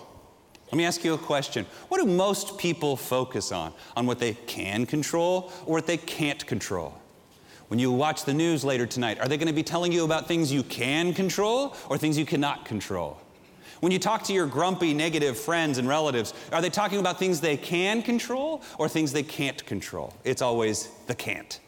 Let 0.66 0.75
me 0.75 0.84
ask 0.84 1.02
you 1.02 1.14
a 1.14 1.18
question. 1.18 1.66
What 1.88 2.00
do 2.00 2.06
most 2.06 2.56
people 2.56 2.96
focus 2.96 3.50
on? 3.50 3.72
On 3.96 4.06
what 4.06 4.20
they 4.20 4.34
can 4.34 4.87
control 4.87 5.50
or 5.66 5.72
what 5.72 5.88
they 5.88 5.96
can't 5.96 6.46
control? 6.46 6.96
When 7.66 7.80
you 7.80 7.90
watch 7.90 8.26
the 8.26 8.32
news 8.32 8.64
later 8.64 8.87
tonight, 8.87 9.18
are 9.18 9.26
they 9.26 9.38
going 9.38 9.49
to 9.49 9.52
be 9.52 9.64
telling 9.64 9.90
you 9.90 10.04
about 10.04 10.28
things 10.28 10.52
you 10.52 10.62
can 10.62 11.12
control 11.14 11.75
or 11.88 11.99
things 11.99 12.16
you 12.16 12.25
cannot 12.25 12.64
control? 12.64 13.18
When 13.80 13.90
you 13.90 13.99
talk 13.99 14.22
to 14.26 14.32
your 14.32 14.46
grumpy, 14.46 14.94
negative 14.94 15.37
friends 15.37 15.78
and 15.78 15.88
relatives, 15.88 16.32
are 16.52 16.62
they 16.62 16.70
talking 16.70 17.00
about 17.00 17.18
things 17.18 17.40
they 17.40 17.56
can 17.56 18.02
control 18.02 18.62
or 18.78 18.88
things 18.88 19.10
they 19.10 19.25
can't 19.25 19.66
control? 19.66 20.14
It's 20.22 20.42
always 20.42 20.90
the 21.08 21.14
can't. 21.16 21.58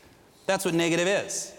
That's 0.47 0.65
what 0.65 0.75
negative 0.75 1.09
is. 1.09 1.53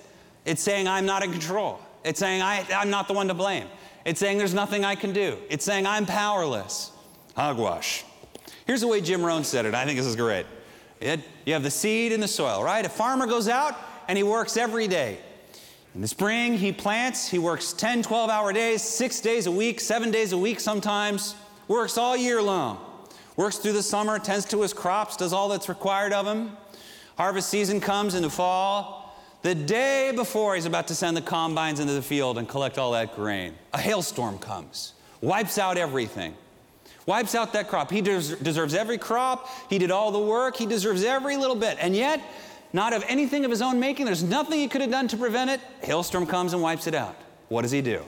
It's 0.46 0.62
saying, 0.62 0.88
I'm 0.88 1.06
not 1.06 1.22
in 1.22 1.34
control. 1.34 1.82
It's 2.04 2.20
saying, 2.20 2.42
I, 2.42 2.66
I'm 2.74 2.90
not 2.90 3.08
the 3.08 3.14
one 3.14 3.28
to 3.30 3.34
blame. 3.34 3.68
It's 4.06 4.20
saying, 4.20 4.38
there's 4.38 4.54
nothing 4.54 4.84
I 4.84 4.96
can 4.96 5.14
do. 5.14 5.38
It's 5.50 5.64
saying, 5.64 5.86
I'm 5.86 6.06
powerless. 6.06 6.92
Hogwash. 7.36 8.04
Here's 8.66 8.82
the 8.82 8.88
way 8.88 9.02
Jim 9.02 9.24
Rohn 9.24 9.44
said 9.44 9.66
it. 9.66 9.74
I 9.74 9.86
think 9.86 9.98
this 9.98 10.08
is 10.08 10.16
great. 10.16 10.46
It, 11.00 11.22
you 11.46 11.54
have 11.54 11.64
the 11.64 11.72
seed 11.72 12.12
in 12.12 12.20
the 12.20 12.28
soil, 12.28 12.64
right? 12.64 12.86
A 12.86 12.90
farmer 12.90 13.26
goes 13.28 13.48
out 13.48 13.78
and 14.08 14.18
he 14.18 14.24
works 14.24 14.58
every 14.58 14.88
day. 14.88 15.18
In 15.96 16.02
the 16.02 16.08
spring, 16.08 16.58
he 16.58 16.72
plants, 16.72 17.30
he 17.30 17.38
works 17.38 17.72
10, 17.74 18.04
12 18.04 18.30
hour 18.30 18.52
days, 18.52 18.82
six 18.82 19.20
days 19.20 19.46
a 19.46 19.52
week, 19.52 19.80
seven 19.80 20.12
days 20.12 20.32
a 20.32 20.38
week 20.38 20.60
sometimes, 20.60 21.36
works 21.68 21.98
all 21.98 22.18
year 22.18 22.42
long. 22.42 22.80
Works 23.36 23.58
through 23.58 23.74
the 23.74 23.84
summer, 23.84 24.18
tends 24.18 24.46
to 24.46 24.62
his 24.62 24.74
crops, 24.74 25.18
does 25.18 25.34
all 25.34 25.50
that's 25.50 25.70
required 25.70 26.14
of 26.14 26.26
him. 26.26 26.52
Harvest 27.18 27.50
season 27.50 27.80
comes 27.80 28.16
in 28.16 28.24
the 28.24 28.30
fall. 28.30 29.03
The 29.44 29.54
day 29.54 30.12
before 30.16 30.56
he's 30.56 30.66
about 30.66 30.88
to 30.88 30.96
send 30.96 31.16
the 31.18 31.22
combines 31.22 31.80
into 31.80 31.94
the 31.94 32.02
field 32.02 32.38
and 32.38 32.48
collect 32.48 32.78
all 32.78 32.94
that 32.94 33.16
grain, 33.16 33.54
a 33.74 33.80
hailstorm 33.80 34.40
comes, 34.40 34.94
wipes 35.22 35.58
out 35.58 35.78
everything, 35.78 36.34
wipes 37.06 37.36
out 37.36 37.54
that 37.54 37.68
crop. 37.68 37.92
He 37.92 38.02
des- 38.02 38.38
deserves 38.38 38.74
every 38.74 38.98
crop, 38.98 39.50
he 39.70 39.78
did 39.78 39.92
all 39.92 40.12
the 40.12 40.20
work, 40.20 40.56
he 40.56 40.66
deserves 40.66 41.04
every 41.04 41.36
little 41.36 41.58
bit. 41.58 41.78
And 41.82 41.94
yet, 41.94 42.22
not 42.74 42.94
of 42.94 43.04
anything 43.08 43.46
of 43.46 43.52
his 43.52 43.62
own 43.62 43.80
making. 43.80 44.06
There's 44.06 44.24
nothing 44.24 44.60
he 44.60 44.68
could 44.68 44.82
have 44.82 44.90
done 44.90 45.08
to 45.10 45.18
prevent 45.18 45.52
it. 45.52 45.62
Hailstorm 45.82 46.26
comes 46.26 46.54
and 46.54 46.62
wipes 46.62 46.88
it 46.88 46.96
out. 46.96 47.16
What 47.50 47.62
does 47.62 47.72
he 47.72 47.82
do? 47.82 48.02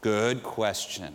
Good 0.00 0.42
question. 0.42 1.14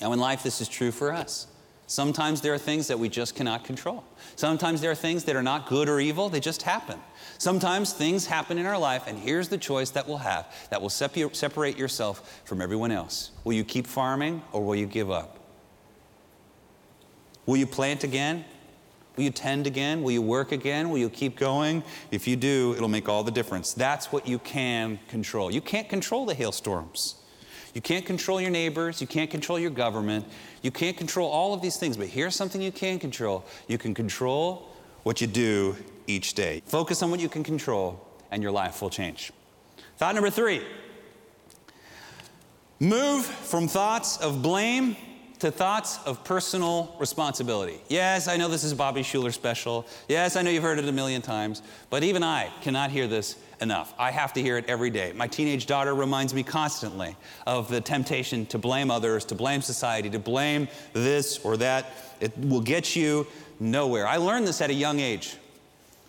Now, 0.00 0.12
in 0.12 0.18
life, 0.18 0.42
this 0.42 0.60
is 0.60 0.68
true 0.68 0.90
for 0.90 1.12
us. 1.12 1.46
Sometimes 1.90 2.40
there 2.40 2.54
are 2.54 2.58
things 2.58 2.86
that 2.86 3.00
we 3.00 3.08
just 3.08 3.34
cannot 3.34 3.64
control. 3.64 4.04
Sometimes 4.36 4.80
there 4.80 4.92
are 4.92 4.94
things 4.94 5.24
that 5.24 5.34
are 5.34 5.42
not 5.42 5.66
good 5.66 5.88
or 5.88 5.98
evil, 5.98 6.28
they 6.28 6.38
just 6.38 6.62
happen. 6.62 7.00
Sometimes 7.38 7.92
things 7.92 8.26
happen 8.26 8.58
in 8.58 8.66
our 8.66 8.78
life, 8.78 9.08
and 9.08 9.18
here's 9.18 9.48
the 9.48 9.58
choice 9.58 9.90
that 9.90 10.06
we'll 10.06 10.18
have 10.18 10.46
that 10.70 10.80
will 10.80 10.88
separate 10.88 11.76
yourself 11.76 12.42
from 12.44 12.60
everyone 12.60 12.92
else. 12.92 13.32
Will 13.42 13.54
you 13.54 13.64
keep 13.64 13.88
farming 13.88 14.40
or 14.52 14.64
will 14.64 14.76
you 14.76 14.86
give 14.86 15.10
up? 15.10 15.40
Will 17.44 17.56
you 17.56 17.66
plant 17.66 18.04
again 18.04 18.44
Will 19.16 19.24
you 19.24 19.30
tend 19.32 19.66
again? 19.66 20.02
Will 20.02 20.12
you 20.12 20.22
work 20.22 20.52
again? 20.52 20.88
Will 20.88 20.98
you 20.98 21.10
keep 21.10 21.36
going? 21.36 21.82
If 22.10 22.26
you 22.26 22.36
do, 22.36 22.72
it'll 22.74 22.88
make 22.88 23.08
all 23.08 23.22
the 23.22 23.30
difference. 23.30 23.74
That's 23.74 24.12
what 24.12 24.26
you 24.26 24.38
can 24.38 24.98
control. 25.08 25.50
You 25.50 25.60
can't 25.60 25.88
control 25.88 26.24
the 26.24 26.34
hailstorms. 26.34 27.19
You 27.74 27.80
can't 27.80 28.04
control 28.04 28.40
your 28.40 28.50
neighbors. 28.50 29.00
You 29.00 29.06
can't 29.06 29.30
control 29.30 29.58
your 29.58 29.70
government. 29.70 30.26
You 30.62 30.70
can't 30.70 30.96
control 30.96 31.30
all 31.30 31.54
of 31.54 31.62
these 31.62 31.76
things. 31.76 31.96
But 31.96 32.08
here's 32.08 32.34
something 32.34 32.60
you 32.60 32.72
can 32.72 32.98
control 32.98 33.44
you 33.68 33.78
can 33.78 33.94
control 33.94 34.68
what 35.02 35.20
you 35.20 35.26
do 35.26 35.76
each 36.06 36.34
day. 36.34 36.62
Focus 36.66 37.02
on 37.02 37.10
what 37.10 37.20
you 37.20 37.28
can 37.28 37.42
control, 37.44 38.06
and 38.30 38.42
your 38.42 38.52
life 38.52 38.82
will 38.82 38.90
change. 38.90 39.32
Thought 39.96 40.14
number 40.14 40.30
three 40.30 40.62
move 42.78 43.24
from 43.24 43.68
thoughts 43.68 44.16
of 44.16 44.42
blame 44.42 44.96
to 45.40 45.50
thoughts 45.50 45.98
of 46.04 46.22
personal 46.22 46.94
responsibility. 46.98 47.80
Yes, 47.88 48.28
I 48.28 48.36
know 48.36 48.48
this 48.48 48.62
is 48.62 48.74
Bobby 48.74 49.00
Schuller 49.00 49.32
special. 49.32 49.86
Yes, 50.06 50.36
I 50.36 50.42
know 50.42 50.50
you've 50.50 50.62
heard 50.62 50.78
it 50.78 50.86
a 50.86 50.92
million 50.92 51.22
times, 51.22 51.62
but 51.88 52.04
even 52.04 52.22
I 52.22 52.50
cannot 52.60 52.90
hear 52.90 53.06
this 53.06 53.36
enough. 53.62 53.94
I 53.98 54.10
have 54.10 54.34
to 54.34 54.42
hear 54.42 54.58
it 54.58 54.66
every 54.68 54.90
day. 54.90 55.12
My 55.14 55.26
teenage 55.26 55.64
daughter 55.64 55.94
reminds 55.94 56.34
me 56.34 56.42
constantly 56.42 57.16
of 57.46 57.68
the 57.68 57.80
temptation 57.80 58.44
to 58.46 58.58
blame 58.58 58.90
others, 58.90 59.24
to 59.26 59.34
blame 59.34 59.62
society, 59.62 60.10
to 60.10 60.18
blame 60.18 60.68
this 60.92 61.38
or 61.42 61.56
that. 61.56 61.86
It 62.20 62.36
will 62.36 62.60
get 62.60 62.94
you 62.94 63.26
nowhere. 63.58 64.06
I 64.06 64.18
learned 64.18 64.46
this 64.46 64.60
at 64.60 64.68
a 64.68 64.74
young 64.74 65.00
age. 65.00 65.36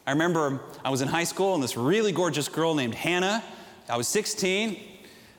I 0.06 0.12
remember 0.12 0.60
I 0.84 0.90
was 0.90 1.02
in 1.02 1.08
high 1.08 1.24
school 1.24 1.54
and 1.54 1.64
this 1.64 1.78
really 1.78 2.12
gorgeous 2.12 2.50
girl 2.50 2.76
named 2.76 2.96
Hannah, 2.96 3.42
I 3.88 3.96
was 3.96 4.10
16, 4.10 4.78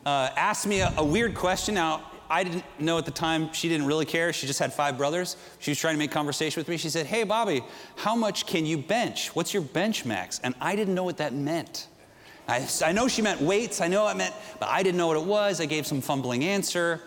uh, 0.07 0.31
asked 0.35 0.67
me 0.67 0.81
a, 0.81 0.95
a 0.97 1.05
weird 1.05 1.35
question. 1.35 1.75
Now, 1.75 2.05
I 2.33 2.45
didn't 2.45 2.65
know 2.79 2.97
at 2.97 3.05
the 3.05 3.11
time, 3.11 3.53
she 3.53 3.69
didn't 3.69 3.87
really 3.87 4.07
care. 4.07 4.33
She 4.33 4.47
just 4.47 4.59
had 4.59 4.73
five 4.73 4.97
brothers. 4.97 5.37
She 5.59 5.71
was 5.71 5.79
trying 5.79 5.95
to 5.95 5.99
make 5.99 6.11
conversation 6.11 6.59
with 6.59 6.67
me. 6.67 6.79
She 6.79 6.89
said, 6.89 7.05
Hey, 7.05 7.25
Bobby, 7.25 7.63
how 7.95 8.17
much 8.17 8.47
can 8.47 8.65
you 8.65 8.79
bench? 8.79 9.37
What's 9.37 9.53
your 9.53 9.63
bench 9.63 10.07
max? 10.07 10.41
And 10.43 10.55
I 10.59 10.75
didn't 10.75 10.95
know 10.95 11.05
what 11.05 11.19
that 11.19 11.35
meant. 11.35 11.89
I, 12.49 12.67
I 12.83 12.93
know 12.93 13.07
she 13.07 13.21
meant 13.21 13.43
weights, 13.43 13.83
I 13.83 13.89
know 13.89 14.09
it 14.09 14.17
meant, 14.17 14.35
but 14.59 14.71
I 14.71 14.83
didn't 14.83 14.97
know 14.97 15.09
what 15.09 15.19
it 15.19 15.25
was. 15.25 15.61
I 15.61 15.67
gave 15.67 15.87
some 15.87 16.01
fumbling 16.01 16.43
answer. 16.43 17.03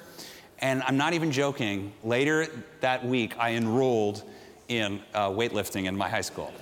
And 0.59 0.83
I'm 0.83 0.95
not 0.95 1.13
even 1.13 1.31
joking. 1.31 1.91
Later 2.03 2.47
that 2.81 3.03
week, 3.03 3.35
I 3.39 3.53
enrolled 3.53 4.23
in 4.67 5.01
uh, 5.15 5.29
weightlifting 5.29 5.85
in 5.85 5.97
my 5.97 6.07
high 6.07 6.21
school. 6.21 6.53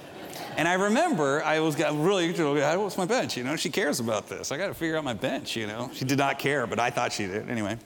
And 0.55 0.69
I 0.69 0.75
remember 0.75 1.43
I 1.43 1.59
was 1.59 1.77
really, 1.77 2.31
what's 2.31 2.97
my 2.97 3.05
bench? 3.05 3.35
You 3.35 3.43
know, 3.43 3.57
she 3.57 3.69
cares 3.69 3.99
about 3.99 4.29
this. 4.29 4.53
I 4.53 4.57
got 4.57 4.67
to 4.67 4.73
figure 4.73 4.95
out 4.95 5.03
my 5.03 5.13
bench, 5.13 5.57
you 5.57 5.67
know. 5.67 5.91
She 5.93 6.05
did 6.05 6.17
not 6.17 6.39
care, 6.39 6.65
but 6.65 6.79
I 6.79 6.91
thought 6.91 7.11
she 7.11 7.27
did. 7.27 7.49
Anyway. 7.49 7.77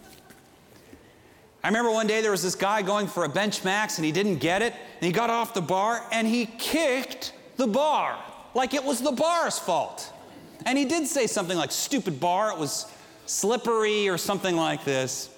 I 1.64 1.68
remember 1.68 1.92
one 1.92 2.08
day 2.08 2.22
there 2.22 2.32
was 2.32 2.44
this 2.44 2.56
guy 2.56 2.82
going 2.82 3.08
for 3.08 3.24
a 3.24 3.30
bench 3.30 3.64
max 3.64 3.98
and 3.98 4.06
he 4.06 4.12
didn't 4.12 4.38
get 4.38 4.62
it. 4.62 4.74
And 4.74 5.06
he 5.06 5.12
got 5.12 5.30
off 5.30 5.54
the 5.54 5.62
bar 5.62 6.06
and 6.12 6.28
he 6.28 6.46
kicked 6.46 7.34
the 7.58 7.68
bar 7.68 8.18
like 8.54 8.74
it 8.74 8.84
was 8.84 9.02
the 9.02 9.12
bar's 9.12 9.60
fault. 9.60 10.14
And 10.66 10.78
he 10.78 10.86
did 10.86 11.08
say 11.08 11.28
something 11.28 11.58
like, 11.58 11.72
stupid 11.72 12.20
bar, 12.20 12.52
it 12.52 12.58
was 12.58 12.92
slippery 13.26 14.10
or 14.10 14.18
something 14.18 14.56
like 14.56 14.84
this. 14.84 15.30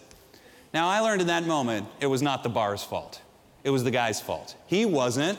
Now, 0.73 0.87
I 0.87 0.99
learned 0.99 1.21
in 1.21 1.27
that 1.27 1.45
moment 1.45 1.87
it 1.99 2.07
was 2.07 2.21
not 2.21 2.43
the 2.43 2.49
bar's 2.49 2.83
fault, 2.83 3.21
it 3.63 3.69
was 3.69 3.83
the 3.83 3.91
guy's 3.91 4.21
fault. 4.21 4.55
He 4.67 4.85
wasn't 4.85 5.37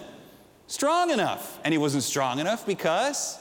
strong 0.67 1.11
enough. 1.11 1.59
And 1.65 1.73
he 1.73 1.79
wasn't 1.79 2.05
strong 2.05 2.39
enough 2.39 2.67
because 2.67 3.39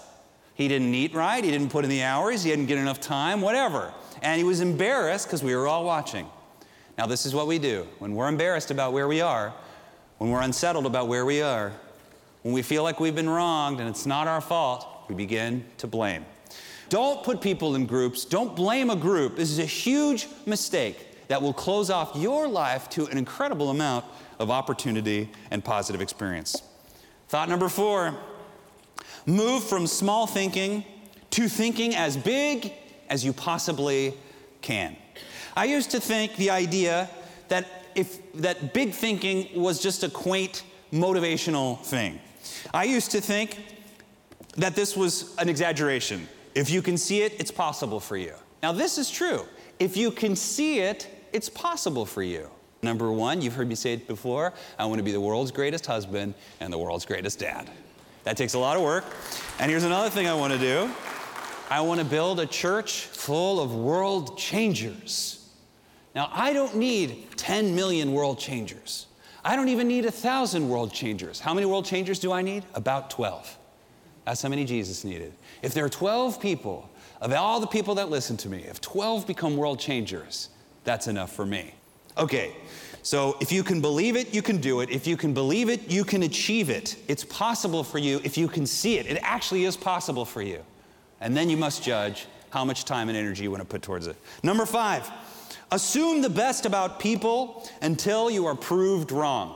he 0.55 0.67
didn't 0.67 0.93
eat 0.93 1.13
right, 1.13 1.43
he 1.43 1.51
didn't 1.51 1.69
put 1.69 1.83
in 1.83 1.89
the 1.89 2.03
hours, 2.03 2.43
he 2.43 2.49
didn't 2.49 2.65
get 2.65 2.77
enough 2.77 2.99
time, 2.99 3.41
whatever. 3.41 3.93
And 4.21 4.37
he 4.37 4.43
was 4.43 4.59
embarrassed 4.59 5.27
because 5.27 5.43
we 5.43 5.55
were 5.55 5.67
all 5.67 5.85
watching. 5.85 6.27
Now, 6.99 7.05
this 7.05 7.25
is 7.25 7.33
what 7.33 7.47
we 7.47 7.59
do. 7.59 7.87
When 7.99 8.13
we're 8.13 8.27
embarrassed 8.27 8.71
about 8.71 8.91
where 8.91 9.07
we 9.07 9.21
are, 9.21 9.53
when 10.17 10.31
we're 10.31 10.41
unsettled 10.41 10.85
about 10.85 11.07
where 11.07 11.25
we 11.25 11.41
are, 11.41 11.71
when 12.41 12.53
we 12.53 12.61
feel 12.61 12.83
like 12.83 12.99
we've 12.99 13.15
been 13.15 13.29
wronged 13.29 13.79
and 13.79 13.87
it's 13.87 14.05
not 14.05 14.27
our 14.27 14.41
fault, 14.41 14.85
we 15.07 15.15
begin 15.15 15.63
to 15.77 15.87
blame. 15.87 16.25
Don't 16.89 17.23
put 17.23 17.39
people 17.39 17.75
in 17.75 17.85
groups. 17.85 18.25
Don't 18.25 18.53
blame 18.53 18.89
a 18.89 18.97
group. 18.97 19.37
This 19.37 19.49
is 19.49 19.59
a 19.59 19.65
huge 19.65 20.27
mistake 20.45 21.07
that 21.29 21.41
will 21.41 21.53
close 21.53 21.89
off 21.89 22.17
your 22.17 22.49
life 22.49 22.89
to 22.89 23.05
an 23.05 23.17
incredible 23.17 23.69
amount 23.69 24.03
of 24.37 24.51
opportunity 24.51 25.29
and 25.51 25.63
positive 25.63 26.01
experience. 26.01 26.61
Thought 27.29 27.47
number 27.47 27.69
four 27.69 28.17
move 29.25 29.63
from 29.63 29.87
small 29.87 30.27
thinking 30.27 30.83
to 31.29 31.47
thinking 31.47 31.95
as 31.95 32.17
big 32.17 32.73
as 33.07 33.23
you 33.23 33.31
possibly 33.31 34.15
can. 34.61 34.97
I 35.59 35.65
used 35.65 35.91
to 35.91 35.99
think 35.99 36.37
the 36.37 36.51
idea 36.51 37.09
that 37.49 37.65
if 37.93 38.31
that 38.35 38.73
big 38.73 38.93
thinking 38.93 39.49
was 39.61 39.81
just 39.83 40.03
a 40.03 40.09
quaint 40.09 40.63
motivational 40.93 41.83
thing. 41.83 42.21
I 42.73 42.85
used 42.85 43.11
to 43.11 43.19
think 43.19 43.59
that 44.55 44.73
this 44.73 44.95
was 44.95 45.35
an 45.35 45.49
exaggeration. 45.49 46.29
If 46.55 46.69
you 46.69 46.81
can 46.81 46.97
see 46.97 47.23
it, 47.23 47.33
it's 47.41 47.51
possible 47.51 47.99
for 47.99 48.15
you. 48.15 48.35
Now, 48.63 48.71
this 48.71 48.97
is 48.97 49.11
true. 49.11 49.41
If 49.79 49.97
you 49.97 50.11
can 50.11 50.33
see 50.33 50.79
it, 50.79 51.09
it's 51.33 51.49
possible 51.49 52.05
for 52.05 52.23
you. 52.23 52.49
Number 52.81 53.11
one, 53.11 53.41
you've 53.41 53.55
heard 53.55 53.67
me 53.67 53.75
say 53.75 53.91
it 53.91 54.07
before 54.07 54.53
I 54.77 54.85
want 54.85 54.99
to 54.99 55.03
be 55.03 55.11
the 55.11 55.19
world's 55.19 55.51
greatest 55.51 55.85
husband 55.85 56.35
and 56.61 56.71
the 56.71 56.77
world's 56.77 57.05
greatest 57.05 57.37
dad. 57.37 57.69
That 58.23 58.37
takes 58.37 58.53
a 58.53 58.59
lot 58.59 58.77
of 58.77 58.83
work. 58.83 59.03
And 59.59 59.69
here's 59.69 59.83
another 59.83 60.09
thing 60.09 60.25
I 60.25 60.35
want 60.35 60.53
to 60.53 60.59
do 60.59 60.89
I 61.69 61.81
want 61.81 61.99
to 61.99 62.05
build 62.05 62.39
a 62.39 62.45
church 62.45 63.01
full 63.01 63.59
of 63.59 63.75
world 63.75 64.37
changers. 64.37 65.38
Now, 66.19 66.29
I 66.33 66.51
don't 66.51 66.75
need 66.75 67.27
10 67.37 67.73
million 67.73 68.11
world 68.11 68.39
changers. 68.39 69.07
I 69.41 69.55
don't 69.55 69.69
even 69.69 69.87
need 69.87 70.03
a 70.03 70.11
thousand 70.11 70.67
world 70.67 70.91
changers. 70.91 71.39
How 71.39 71.53
many 71.53 71.65
world 71.65 71.85
changers 71.85 72.19
do 72.19 72.33
I 72.33 72.41
need? 72.41 72.65
About 72.73 73.09
12. 73.09 73.57
That's 74.25 74.41
how 74.41 74.49
many 74.49 74.65
Jesus 74.65 75.05
needed. 75.05 75.31
If 75.61 75.73
there 75.73 75.85
are 75.85 75.89
12 75.89 76.41
people, 76.41 76.89
of 77.21 77.31
all 77.31 77.61
the 77.61 77.67
people 77.67 77.95
that 77.95 78.09
listen 78.09 78.35
to 78.35 78.49
me, 78.49 78.65
if 78.67 78.81
12 78.81 79.27
become 79.27 79.55
world 79.55 79.79
changers, 79.79 80.49
that's 80.83 81.07
enough 81.07 81.31
for 81.31 81.45
me. 81.45 81.73
Okay, 82.17 82.53
so 83.01 83.37
if 83.39 83.49
you 83.49 83.63
can 83.63 83.79
believe 83.79 84.17
it, 84.17 84.33
you 84.33 84.41
can 84.41 84.57
do 84.57 84.81
it. 84.81 84.89
If 84.89 85.07
you 85.07 85.15
can 85.15 85.33
believe 85.33 85.69
it, 85.69 85.89
you 85.89 86.03
can 86.03 86.23
achieve 86.23 86.69
it. 86.69 86.97
It's 87.07 87.23
possible 87.23 87.81
for 87.81 87.97
you 87.97 88.19
if 88.25 88.37
you 88.37 88.49
can 88.49 88.65
see 88.65 88.97
it. 88.97 89.05
It 89.05 89.19
actually 89.21 89.63
is 89.63 89.77
possible 89.77 90.25
for 90.25 90.41
you. 90.41 90.65
And 91.21 91.33
then 91.33 91.49
you 91.49 91.55
must 91.55 91.81
judge 91.81 92.27
how 92.49 92.65
much 92.65 92.83
time 92.83 93.07
and 93.07 93.17
energy 93.17 93.43
you 93.43 93.51
want 93.51 93.61
to 93.61 93.65
put 93.65 93.81
towards 93.81 94.05
it. 94.07 94.17
Number 94.43 94.65
five, 94.65 95.09
assume 95.71 96.21
the 96.21 96.29
best 96.29 96.65
about 96.65 96.99
people 96.99 97.67
until 97.81 98.29
you 98.29 98.45
are 98.45 98.55
proved 98.55 99.11
wrong. 99.11 99.55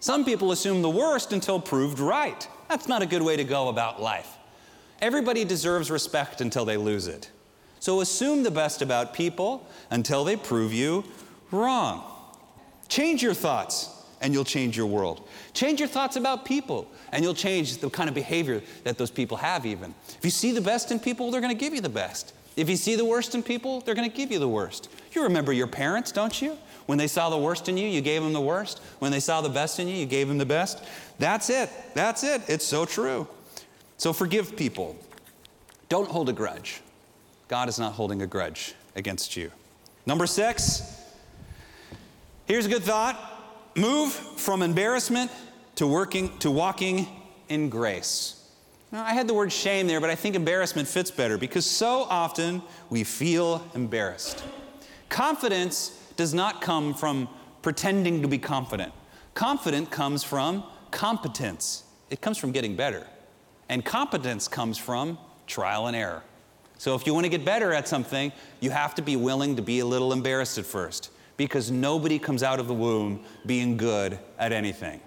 Some 0.00 0.24
people 0.24 0.52
assume 0.52 0.82
the 0.82 0.90
worst 0.90 1.32
until 1.32 1.60
proved 1.60 1.98
right. 1.98 2.46
That's 2.68 2.88
not 2.88 3.02
a 3.02 3.06
good 3.06 3.22
way 3.22 3.36
to 3.36 3.44
go 3.44 3.68
about 3.68 4.02
life. 4.02 4.36
Everybody 5.00 5.44
deserves 5.44 5.90
respect 5.90 6.40
until 6.40 6.64
they 6.64 6.76
lose 6.76 7.06
it. 7.06 7.30
So 7.80 8.00
assume 8.00 8.42
the 8.42 8.50
best 8.50 8.82
about 8.82 9.12
people 9.14 9.66
until 9.90 10.24
they 10.24 10.36
prove 10.36 10.72
you 10.72 11.04
wrong. 11.50 12.02
Change 12.88 13.22
your 13.22 13.34
thoughts 13.34 13.90
and 14.20 14.32
you'll 14.32 14.44
change 14.44 14.76
your 14.76 14.86
world. 14.86 15.28
Change 15.52 15.80
your 15.80 15.88
thoughts 15.88 16.16
about 16.16 16.44
people 16.44 16.88
and 17.12 17.22
you'll 17.22 17.34
change 17.34 17.78
the 17.78 17.90
kind 17.90 18.08
of 18.08 18.14
behavior 18.14 18.62
that 18.84 18.96
those 18.96 19.10
people 19.10 19.36
have, 19.36 19.66
even. 19.66 19.94
If 20.08 20.24
you 20.24 20.30
see 20.30 20.52
the 20.52 20.60
best 20.60 20.90
in 20.90 20.98
people, 20.98 21.30
they're 21.30 21.42
going 21.42 21.54
to 21.54 21.58
give 21.58 21.74
you 21.74 21.80
the 21.80 21.88
best. 21.88 22.32
If 22.56 22.68
you 22.68 22.76
see 22.76 22.94
the 22.94 23.04
worst 23.04 23.34
in 23.34 23.42
people, 23.42 23.80
they're 23.80 23.94
going 23.94 24.08
to 24.08 24.16
give 24.16 24.30
you 24.30 24.38
the 24.38 24.48
worst. 24.48 24.88
You 25.12 25.22
remember 25.22 25.52
your 25.52 25.66
parents, 25.66 26.12
don't 26.12 26.40
you? 26.40 26.56
When 26.86 26.98
they 26.98 27.06
saw 27.06 27.30
the 27.30 27.38
worst 27.38 27.68
in 27.68 27.76
you, 27.76 27.88
you 27.88 28.00
gave 28.00 28.22
them 28.22 28.32
the 28.32 28.40
worst. 28.40 28.80
When 28.98 29.10
they 29.10 29.20
saw 29.20 29.40
the 29.40 29.48
best 29.48 29.80
in 29.80 29.88
you, 29.88 29.96
you 29.96 30.06
gave 30.06 30.28
them 30.28 30.38
the 30.38 30.46
best. 30.46 30.82
That's 31.18 31.50
it. 31.50 31.70
That's 31.94 32.22
it. 32.22 32.42
It's 32.48 32.64
so 32.64 32.84
true. 32.84 33.26
So 33.96 34.12
forgive 34.12 34.56
people. 34.56 34.96
Don't 35.88 36.08
hold 36.08 36.28
a 36.28 36.32
grudge. 36.32 36.80
God 37.48 37.68
is 37.68 37.78
not 37.78 37.92
holding 37.92 38.22
a 38.22 38.26
grudge 38.26 38.74
against 38.96 39.36
you. 39.36 39.50
Number 40.06 40.26
six, 40.26 40.82
here's 42.46 42.66
a 42.66 42.68
good 42.68 42.82
thought 42.82 43.30
move 43.76 44.12
from 44.12 44.62
embarrassment 44.62 45.30
to 45.76 45.86
working 45.86 46.36
to 46.38 46.50
walking 46.50 47.08
in 47.48 47.68
grace. 47.68 48.43
Now, 48.94 49.04
I 49.04 49.12
had 49.12 49.26
the 49.26 49.34
word 49.34 49.52
shame 49.52 49.88
there, 49.88 50.00
but 50.00 50.08
I 50.08 50.14
think 50.14 50.36
embarrassment 50.36 50.86
fits 50.86 51.10
better 51.10 51.36
because 51.36 51.66
so 51.66 52.06
often 52.08 52.62
we 52.90 53.02
feel 53.02 53.68
embarrassed. 53.74 54.44
Confidence 55.08 56.00
does 56.14 56.32
not 56.32 56.60
come 56.60 56.94
from 56.94 57.28
pretending 57.60 58.22
to 58.22 58.28
be 58.28 58.38
confident. 58.38 58.92
Confident 59.34 59.90
comes 59.90 60.22
from 60.22 60.62
competence. 60.92 61.82
It 62.08 62.20
comes 62.20 62.38
from 62.38 62.52
getting 62.52 62.76
better. 62.76 63.04
And 63.68 63.84
competence 63.84 64.46
comes 64.46 64.78
from 64.78 65.18
trial 65.48 65.88
and 65.88 65.96
error. 65.96 66.22
So 66.78 66.94
if 66.94 67.04
you 67.04 67.14
want 67.14 67.24
to 67.24 67.30
get 67.30 67.44
better 67.44 67.72
at 67.72 67.88
something, 67.88 68.30
you 68.60 68.70
have 68.70 68.94
to 68.94 69.02
be 69.02 69.16
willing 69.16 69.56
to 69.56 69.62
be 69.62 69.80
a 69.80 69.84
little 69.84 70.12
embarrassed 70.12 70.56
at 70.56 70.66
first 70.66 71.10
because 71.36 71.68
nobody 71.68 72.20
comes 72.20 72.44
out 72.44 72.60
of 72.60 72.68
the 72.68 72.74
womb 72.74 73.24
being 73.44 73.76
good 73.76 74.20
at 74.38 74.52
anything. 74.52 75.00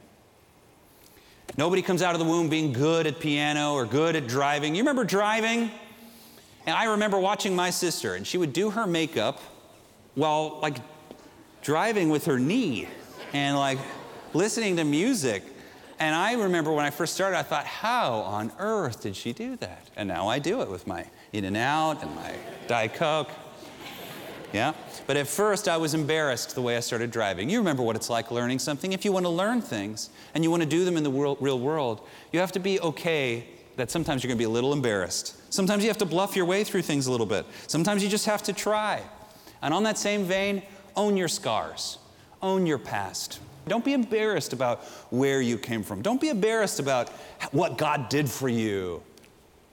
Nobody 1.55 1.81
comes 1.81 2.01
out 2.01 2.13
of 2.13 2.19
the 2.19 2.25
womb 2.25 2.49
being 2.49 2.73
good 2.73 3.07
at 3.07 3.19
piano 3.19 3.73
or 3.73 3.85
good 3.85 4.15
at 4.15 4.27
driving. 4.27 4.75
You 4.75 4.81
remember 4.81 5.03
driving? 5.03 5.71
And 6.65 6.75
I 6.75 6.85
remember 6.85 7.17
watching 7.17 7.55
my 7.55 7.69
sister, 7.69 8.15
and 8.15 8.27
she 8.27 8.37
would 8.37 8.51
do 8.51 8.71
her 8.71 8.85
makeup 8.85 9.39
while, 10.15 10.59
like, 10.61 10.77
driving 11.61 12.09
with 12.09 12.25
her 12.25 12.37
knee 12.37 12.87
and, 13.33 13.57
like, 13.57 13.79
listening 14.33 14.75
to 14.75 14.83
music. 14.83 15.43
And 15.99 16.13
I 16.13 16.33
remember 16.33 16.71
when 16.71 16.85
I 16.85 16.91
first 16.91 17.15
started, 17.15 17.37
I 17.37 17.43
thought, 17.43 17.65
how 17.65 18.15
on 18.19 18.51
earth 18.59 19.01
did 19.01 19.15
she 19.15 19.33
do 19.33 19.55
that? 19.55 19.87
And 19.95 20.07
now 20.07 20.27
I 20.27 20.39
do 20.39 20.61
it 20.61 20.69
with 20.69 20.85
my 20.85 21.05
In 21.33 21.45
and 21.45 21.57
Out 21.57 22.03
and 22.03 22.13
my 22.13 22.35
Diet 22.67 22.93
Coke. 22.93 23.31
Yeah? 24.53 24.73
But 25.05 25.17
at 25.17 25.27
first, 25.27 25.67
I 25.67 25.77
was 25.77 25.93
embarrassed 25.93 26.55
the 26.55 26.61
way 26.61 26.77
I 26.77 26.79
started 26.79 27.11
driving. 27.11 27.49
You 27.49 27.59
remember 27.59 27.83
what 27.83 27.95
it's 27.95 28.09
like 28.09 28.31
learning 28.31 28.59
something. 28.59 28.93
If 28.93 29.05
you 29.05 29.11
want 29.11 29.25
to 29.25 29.29
learn 29.29 29.61
things 29.61 30.09
and 30.33 30.43
you 30.43 30.51
want 30.51 30.63
to 30.63 30.69
do 30.69 30.85
them 30.85 30.97
in 30.97 31.03
the 31.03 31.09
world, 31.09 31.37
real 31.41 31.59
world, 31.59 32.07
you 32.31 32.39
have 32.39 32.51
to 32.53 32.59
be 32.59 32.79
okay 32.79 33.45
that 33.75 33.91
sometimes 33.91 34.23
you're 34.23 34.29
going 34.29 34.37
to 34.37 34.41
be 34.41 34.45
a 34.45 34.49
little 34.49 34.73
embarrassed. 34.73 35.35
Sometimes 35.53 35.83
you 35.83 35.89
have 35.89 35.97
to 35.99 36.05
bluff 36.05 36.35
your 36.35 36.45
way 36.45 36.63
through 36.63 36.81
things 36.81 37.07
a 37.07 37.11
little 37.11 37.25
bit. 37.25 37.45
Sometimes 37.67 38.03
you 38.03 38.09
just 38.09 38.25
have 38.25 38.43
to 38.43 38.53
try. 38.53 39.01
And 39.61 39.73
on 39.73 39.83
that 39.83 39.97
same 39.97 40.23
vein, 40.23 40.63
own 40.95 41.15
your 41.15 41.27
scars, 41.27 41.99
own 42.41 42.65
your 42.65 42.79
past. 42.79 43.39
Don't 43.67 43.85
be 43.85 43.93
embarrassed 43.93 44.53
about 44.53 44.83
where 45.11 45.41
you 45.41 45.57
came 45.57 45.83
from. 45.83 46.01
Don't 46.01 46.21
be 46.21 46.29
embarrassed 46.29 46.79
about 46.79 47.09
what 47.51 47.77
God 47.77 48.09
did 48.09 48.29
for 48.29 48.49
you. 48.49 49.03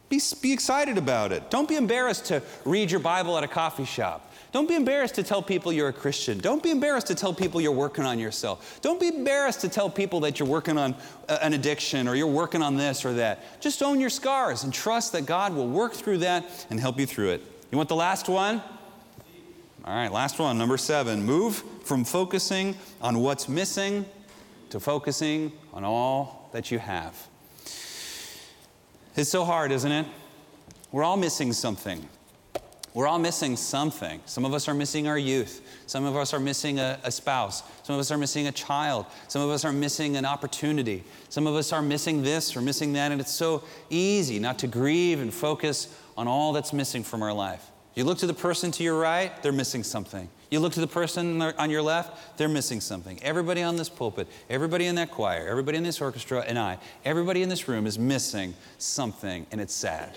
Be, 0.09 0.21
be 0.43 0.53
excited 0.53 0.99
about 0.99 1.33
it. 1.33 1.51
Don't 1.51 1.69
be 1.69 1.77
embarrassed 1.77 2.27
to 2.27 2.43
read 2.65 2.91
your 2.91 3.01
Bible 3.01 3.39
at 3.39 3.45
a 3.45 3.49
coffee 3.49 3.85
shop. 3.85 4.33
Don't 4.55 4.69
be 4.69 4.77
embarrassed 4.77 5.17
to 5.17 5.25
tell 5.25 5.43
people 5.43 5.73
you're 5.73 5.89
a 5.89 5.93
Christian. 5.93 6.39
Don't 6.39 6.63
be 6.63 6.71
embarrassed 6.71 7.09
to 7.09 7.17
tell 7.17 7.35
people 7.35 7.61
you're 7.61 7.73
working 7.73 8.05
on 8.05 8.21
yourself. 8.21 8.79
Don't 8.83 9.01
be 9.01 9.09
embarrassed 9.09 9.63
to 9.63 9.69
tell 9.69 9.91
people 9.91 10.21
that 10.21 10.39
you're 10.39 10.47
working 10.47 10.79
on 10.79 10.95
uh, 11.29 11.39
an 11.43 11.55
addiction 11.55 12.07
or 12.07 12.15
you're 12.15 12.29
working 12.29 12.63
on 12.63 12.77
this 12.77 13.05
or 13.05 13.15
that. 13.15 13.61
Just 13.61 13.83
own 13.83 13.99
your 13.99 14.11
scars 14.11 14.63
and 14.63 14.73
trust 14.73 15.11
that 15.11 15.27
God 15.27 15.55
will 15.55 15.67
work 15.67 15.93
through 15.93 16.19
that 16.19 16.67
and 16.71 16.79
help 16.79 17.01
you 17.01 17.05
through 17.05 17.31
it. 17.31 17.43
You 17.73 17.77
want 17.77 17.89
the 17.89 17.97
last 17.97 18.29
one? 18.29 18.63
All 19.85 19.93
right, 19.93 20.13
last 20.13 20.39
one, 20.39 20.57
number 20.57 20.77
seven. 20.77 21.25
Move 21.25 21.57
from 21.83 22.05
focusing 22.05 22.77
on 23.03 23.19
what's 23.19 23.49
missing 23.49 24.07
to 24.71 24.79
focusing 24.79 25.51
on 25.73 25.83
all 25.83 26.49
that 26.53 26.71
you 26.71 26.79
have. 26.79 27.27
It's 29.17 29.31
so 29.31 29.45
hard, 29.45 29.73
isn't 29.73 29.91
it? 29.91 30.07
We're 30.93 31.03
all 31.03 31.17
missing 31.17 31.53
something. 31.53 32.09
We're 32.95 33.09
all 33.09 33.19
missing 33.19 33.57
something. 33.57 34.21
Some 34.25 34.45
of 34.45 34.55
us 34.55 34.69
are 34.69 34.75
missing 34.75 35.09
our 35.09 35.19
youth. 35.19 35.63
Some 35.87 36.05
of 36.05 36.15
us 36.15 36.33
are 36.33 36.39
missing 36.39 36.79
a, 36.79 37.01
a, 37.03 37.11
spouse. 37.11 37.65
Some 37.83 37.95
of 37.95 38.01
us 38.01 38.13
are 38.13 38.17
missing 38.17 38.47
a 38.47 38.53
child. 38.53 39.07
Some 39.27 39.43
of 39.43 39.51
us 39.51 39.65
are 39.65 39.73
missing 39.73 40.17
an 40.17 40.25
opportunity. 40.25 41.03
Some 41.29 41.49
of 41.49 41.57
us 41.57 41.73
are 41.73 41.83
missing 41.83 42.23
this 42.23 42.57
or 42.57 42.61
missing 42.61 42.93
that. 42.93 43.11
And 43.11 43.21
it's 43.21 43.35
so 43.35 43.65
easy 43.91 44.39
not 44.39 44.61
to 44.61 44.69
grieve 44.69 45.21
and 45.21 45.35
focus 45.35 45.93
on 46.17 46.29
all 46.29 46.53
that's 46.53 46.73
missing 46.73 47.03
from 47.03 47.21
our 47.21 47.33
life. 47.33 47.69
You 47.97 48.05
look 48.05 48.19
to 48.19 48.29
the 48.29 48.35
person 48.35 48.71
to 48.73 48.85
your 48.85 48.99
right, 48.99 49.43
they're 49.43 49.53
missing 49.53 49.83
something. 49.83 50.29
You 50.51 50.61
look 50.61 50.73
to 50.75 50.81
the 50.81 50.87
person 50.87 51.43
on 51.43 51.71
your 51.71 51.83
left, 51.83 52.39
they're 52.39 52.49
missing 52.49 52.81
something. 52.81 53.21
Everybody 53.25 53.63
on 53.63 53.75
this 53.75 53.89
pulpit, 53.89 54.29
everybody 54.49 54.87
in 54.87 54.95
that 54.97 55.11
choir, 55.11 55.49
everybody 55.49 55.79
in 55.79 55.85
this 55.85 56.01
orchestra, 56.01 56.45
and 56.47 56.57
I, 56.57 56.79
everybody 57.05 57.43
in 57.43 57.49
this 57.49 57.67
room 57.67 57.89
is 57.89 57.99
missing 57.99 58.55
something, 58.79 59.47
and 59.51 59.61
it's 59.61 59.75
sad. 59.75 60.17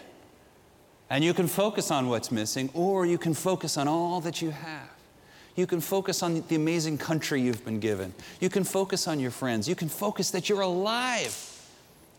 And 1.10 1.24
you 1.24 1.34
can 1.34 1.48
focus 1.48 1.90
on 1.90 2.10
what's 2.10 2.32
missing, 2.32 2.70
or 2.74 3.06
you 3.06 3.18
can 3.18 3.34
focus 3.34 3.78
on 3.78 3.88
all 3.88 4.20
that 4.22 4.42
you 4.42 4.52
have. 4.52 4.90
You 5.56 5.66
can 5.66 5.82
focus 5.82 6.22
on 6.22 6.44
the 6.48 6.56
amazing 6.56 6.98
country 6.98 7.42
you've 7.42 7.66
been 7.66 7.80
given. 7.80 8.14
You 8.40 8.50
can 8.50 8.64
focus 8.64 9.08
on 9.08 9.20
your 9.20 9.32
friends. 9.32 9.68
You 9.68 9.76
can 9.76 9.90
focus 9.90 10.30
that 10.32 10.50
you're 10.50 10.62
alive. 10.62 11.54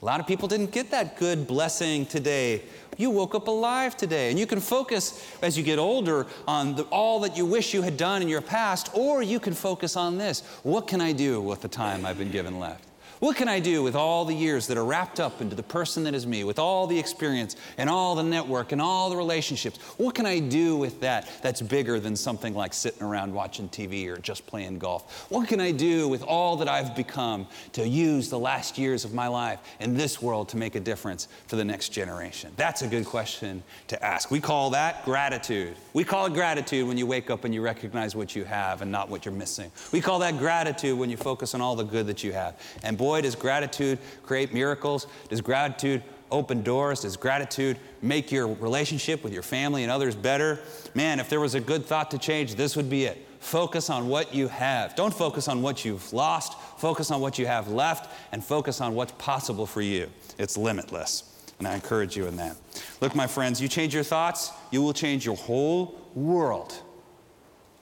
A 0.01 0.05
lot 0.05 0.20
of 0.20 0.27
people 0.27 0.48
didn't 0.48 0.70
get 0.70 0.90
that 0.92 1.16
good 1.16 1.46
blessing 1.46 2.07
today. 2.07 2.62
You 2.96 3.11
woke 3.11 3.35
up 3.35 3.46
alive 3.46 3.96
today. 3.96 4.31
And 4.31 4.38
you 4.38 4.46
can 4.46 4.61
focus 4.61 5.24
as 5.42 5.59
you 5.59 5.62
get 5.62 5.79
older 5.79 6.27
on 6.46 6.77
the, 6.77 6.83
all 6.85 7.20
that 7.20 7.37
you 7.37 7.44
wish 7.44 7.74
you 7.74 7.83
had 7.83 7.96
done 7.96 8.22
in 8.22 8.29
your 8.29 8.40
past, 8.40 8.90
or 8.94 9.22
you 9.22 9.38
can 9.38 9.55
focus 9.55 9.96
on 9.96 10.18
this. 10.18 10.40
What 10.62 10.88
can 10.88 11.01
I 11.01 11.12
do 11.12 11.40
with 11.40 11.61
the 11.62 11.68
time 11.68 12.07
I've 12.07 12.18
been 12.18 12.31
given 12.31 12.59
left? 12.59 12.85
What 13.20 13.37
can 13.37 13.48
I 13.48 13.59
do 13.59 13.83
with 13.83 13.96
all 13.96 14.24
the 14.24 14.35
years 14.35 14.68
that 14.68 14.76
are 14.76 14.85
wrapped 14.85 15.18
up 15.18 15.40
into 15.40 15.57
the 15.57 15.62
person 15.62 16.04
that 16.04 16.14
is 16.14 16.26
me, 16.26 16.44
with 16.44 16.59
all 16.59 16.87
the 16.87 16.98
experience 16.98 17.57
and 17.76 17.90
all 17.90 18.14
the 18.14 18.22
network 18.22 18.70
and 18.70 18.81
all 18.81 19.11
the 19.11 19.16
relationships? 19.16 19.78
What 19.96 20.14
can 20.14 20.24
I 20.24 20.38
do 20.38 20.76
with 20.76 21.00
that 21.00 21.28
that's 21.42 21.61
bigger 21.61 21.98
than 21.98 22.14
something 22.14 22.54
like 22.54 22.72
sitting 22.72 23.02
around 23.02 23.35
watching 23.35 23.68
TV 23.68 24.07
or 24.07 24.18
just 24.18 24.46
playing 24.46 24.78
golf? 24.78 25.26
What 25.31 25.48
can 25.48 25.61
I 25.61 25.72
do 25.72 26.07
with 26.07 26.22
all 26.22 26.57
that 26.59 26.68
I've 26.68 26.94
become 26.94 27.48
to 27.72 27.87
use 27.87 28.31
the 28.31 28.38
last 28.38 28.78
years 28.78 29.04
of 29.04 29.12
my 29.12 29.26
life 29.26 29.59
in 29.81 29.94
this 29.94 30.22
world 30.22 30.48
to 30.50 30.57
make 30.57 30.76
a 30.76 30.81
difference 30.81 31.26
for 31.48 31.57
the 31.57 31.64
next 31.64 31.88
generation? 31.88 32.52
That's 32.57 32.83
a 32.83 32.87
good 32.87 33.04
question 33.04 33.64
to 33.88 34.04
ask. 34.04 34.31
We 34.31 34.40
call 34.40 34.70
that 34.70 35.04
gratitude. 35.04 35.74
We 35.92 36.04
call 36.04 36.26
it 36.26 36.35
gratitude 36.35 36.87
when 36.87 36.96
you 36.96 37.07
wake 37.07 37.31
up 37.31 37.44
and 37.44 37.52
you 37.52 37.62
recognize 37.62 38.14
what 38.14 38.37
you 38.37 38.44
have 38.44 38.81
and 38.81 38.92
not 38.92 39.09
what 39.09 39.24
you're 39.24 39.35
missing. 39.35 39.72
We 39.90 40.00
call 40.00 40.20
that 40.20 40.38
gratitude 40.38 40.96
when 40.96 41.11
you 41.11 41.16
focus 41.16 41.54
on 41.54 41.61
all 41.61 41.74
the 41.74 41.83
good 41.83 42.07
that 42.07 42.22
you 42.22 42.33
have. 42.33 42.61
And 42.85 42.96
boy, 42.96 43.08
boy, 43.09 43.23
does 43.23 43.35
gratitude 43.35 43.99
create 44.23 44.53
miracles? 44.53 45.07
Does 45.31 45.40
gratitude 45.40 46.03
open 46.31 46.62
doors? 46.62 47.01
Does 47.01 47.16
gratitude 47.16 47.79
make 48.03 48.31
your 48.31 48.49
relationship 48.49 49.25
with 49.25 49.33
your 49.33 49.42
family 49.42 49.83
and 49.83 49.90
others 49.90 50.14
better? 50.14 50.61
Man, 50.94 51.18
if 51.18 51.31
there 51.31 51.40
was 51.40 51.55
a 51.55 51.61
good 51.61 51.87
thought 51.87 52.11
to 52.11 52.18
change, 52.18 52.55
this 52.57 52.77
would 52.77 52.90
be 52.90 53.07
it. 53.07 53.27
Focus 53.40 53.88
on 53.88 54.09
what 54.09 54.35
you 54.35 54.47
have. 54.49 54.94
Don't 54.94 55.14
focus 55.14 55.49
on 55.49 55.62
what 55.62 55.87
you've 55.87 56.12
lost. 56.12 56.59
Focus 56.77 57.11
on 57.11 57.23
what 57.23 57.38
you 57.38 57.47
have 57.47 57.68
left 57.68 58.12
and 58.31 58.44
focus 58.44 58.83
on 58.83 58.94
what's 58.94 59.12
possible 59.12 59.64
for 59.64 59.81
you. 59.81 60.11
It's 60.38 60.59
limitless. 60.59 61.25
And 61.59 61.66
I 61.66 61.75
encourage 61.75 62.14
you 62.14 62.27
in 62.27 62.37
that. 62.37 62.57
Look, 63.01 63.14
my 63.14 63.27
friends, 63.27 63.59
you 63.59 63.68
change 63.68 63.94
your 63.94 64.05
thoughts, 64.05 64.51
you 64.71 64.83
will 64.83 64.92
change 64.92 65.25
your 65.25 65.37
whole 65.37 65.99
world. 66.14 66.75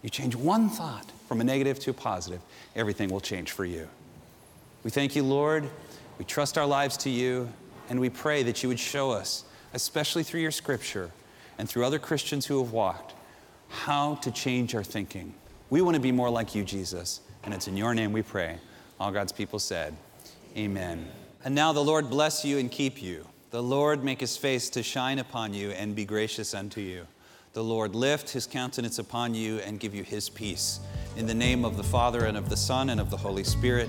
You 0.02 0.08
change 0.08 0.36
one 0.36 0.68
thought 0.68 1.10
from 1.26 1.40
a 1.40 1.44
negative 1.44 1.80
to 1.80 1.90
a 1.90 1.94
positive, 1.94 2.40
everything 2.76 3.08
will 3.08 3.20
change 3.20 3.50
for 3.50 3.64
you. 3.64 3.88
We 4.82 4.90
thank 4.90 5.16
you, 5.16 5.22
Lord. 5.22 5.68
We 6.18 6.24
trust 6.24 6.56
our 6.56 6.66
lives 6.66 6.96
to 6.98 7.10
you, 7.10 7.48
and 7.88 8.00
we 8.00 8.08
pray 8.08 8.42
that 8.44 8.62
you 8.62 8.68
would 8.68 8.80
show 8.80 9.10
us, 9.10 9.44
especially 9.74 10.22
through 10.22 10.40
your 10.40 10.50
scripture 10.50 11.10
and 11.58 11.68
through 11.68 11.84
other 11.84 11.98
Christians 11.98 12.46
who 12.46 12.62
have 12.62 12.72
walked, 12.72 13.14
how 13.68 14.14
to 14.16 14.30
change 14.30 14.74
our 14.74 14.84
thinking. 14.84 15.34
We 15.70 15.82
want 15.82 15.94
to 15.94 16.00
be 16.00 16.12
more 16.12 16.30
like 16.30 16.54
you, 16.54 16.64
Jesus, 16.64 17.20
and 17.44 17.52
it's 17.52 17.68
in 17.68 17.76
your 17.76 17.94
name 17.94 18.12
we 18.12 18.22
pray. 18.22 18.58
All 19.00 19.10
God's 19.10 19.32
people 19.32 19.58
said, 19.58 19.94
Amen. 20.56 21.08
And 21.44 21.54
now 21.54 21.72
the 21.72 21.84
Lord 21.84 22.08
bless 22.08 22.44
you 22.44 22.58
and 22.58 22.70
keep 22.70 23.02
you. 23.02 23.26
The 23.50 23.62
Lord 23.62 24.02
make 24.02 24.20
his 24.20 24.36
face 24.36 24.70
to 24.70 24.82
shine 24.82 25.18
upon 25.18 25.54
you 25.54 25.70
and 25.70 25.94
be 25.94 26.04
gracious 26.04 26.54
unto 26.54 26.80
you. 26.80 27.06
The 27.52 27.64
Lord 27.64 27.94
lift 27.94 28.30
his 28.30 28.46
countenance 28.46 28.98
upon 28.98 29.34
you 29.34 29.58
and 29.60 29.80
give 29.80 29.94
you 29.94 30.02
his 30.02 30.28
peace. 30.28 30.80
In 31.16 31.26
the 31.26 31.34
name 31.34 31.64
of 31.64 31.76
the 31.76 31.82
Father 31.82 32.26
and 32.26 32.36
of 32.36 32.50
the 32.50 32.56
Son 32.56 32.90
and 32.90 33.00
of 33.00 33.10
the 33.10 33.16
Holy 33.16 33.44
Spirit. 33.44 33.88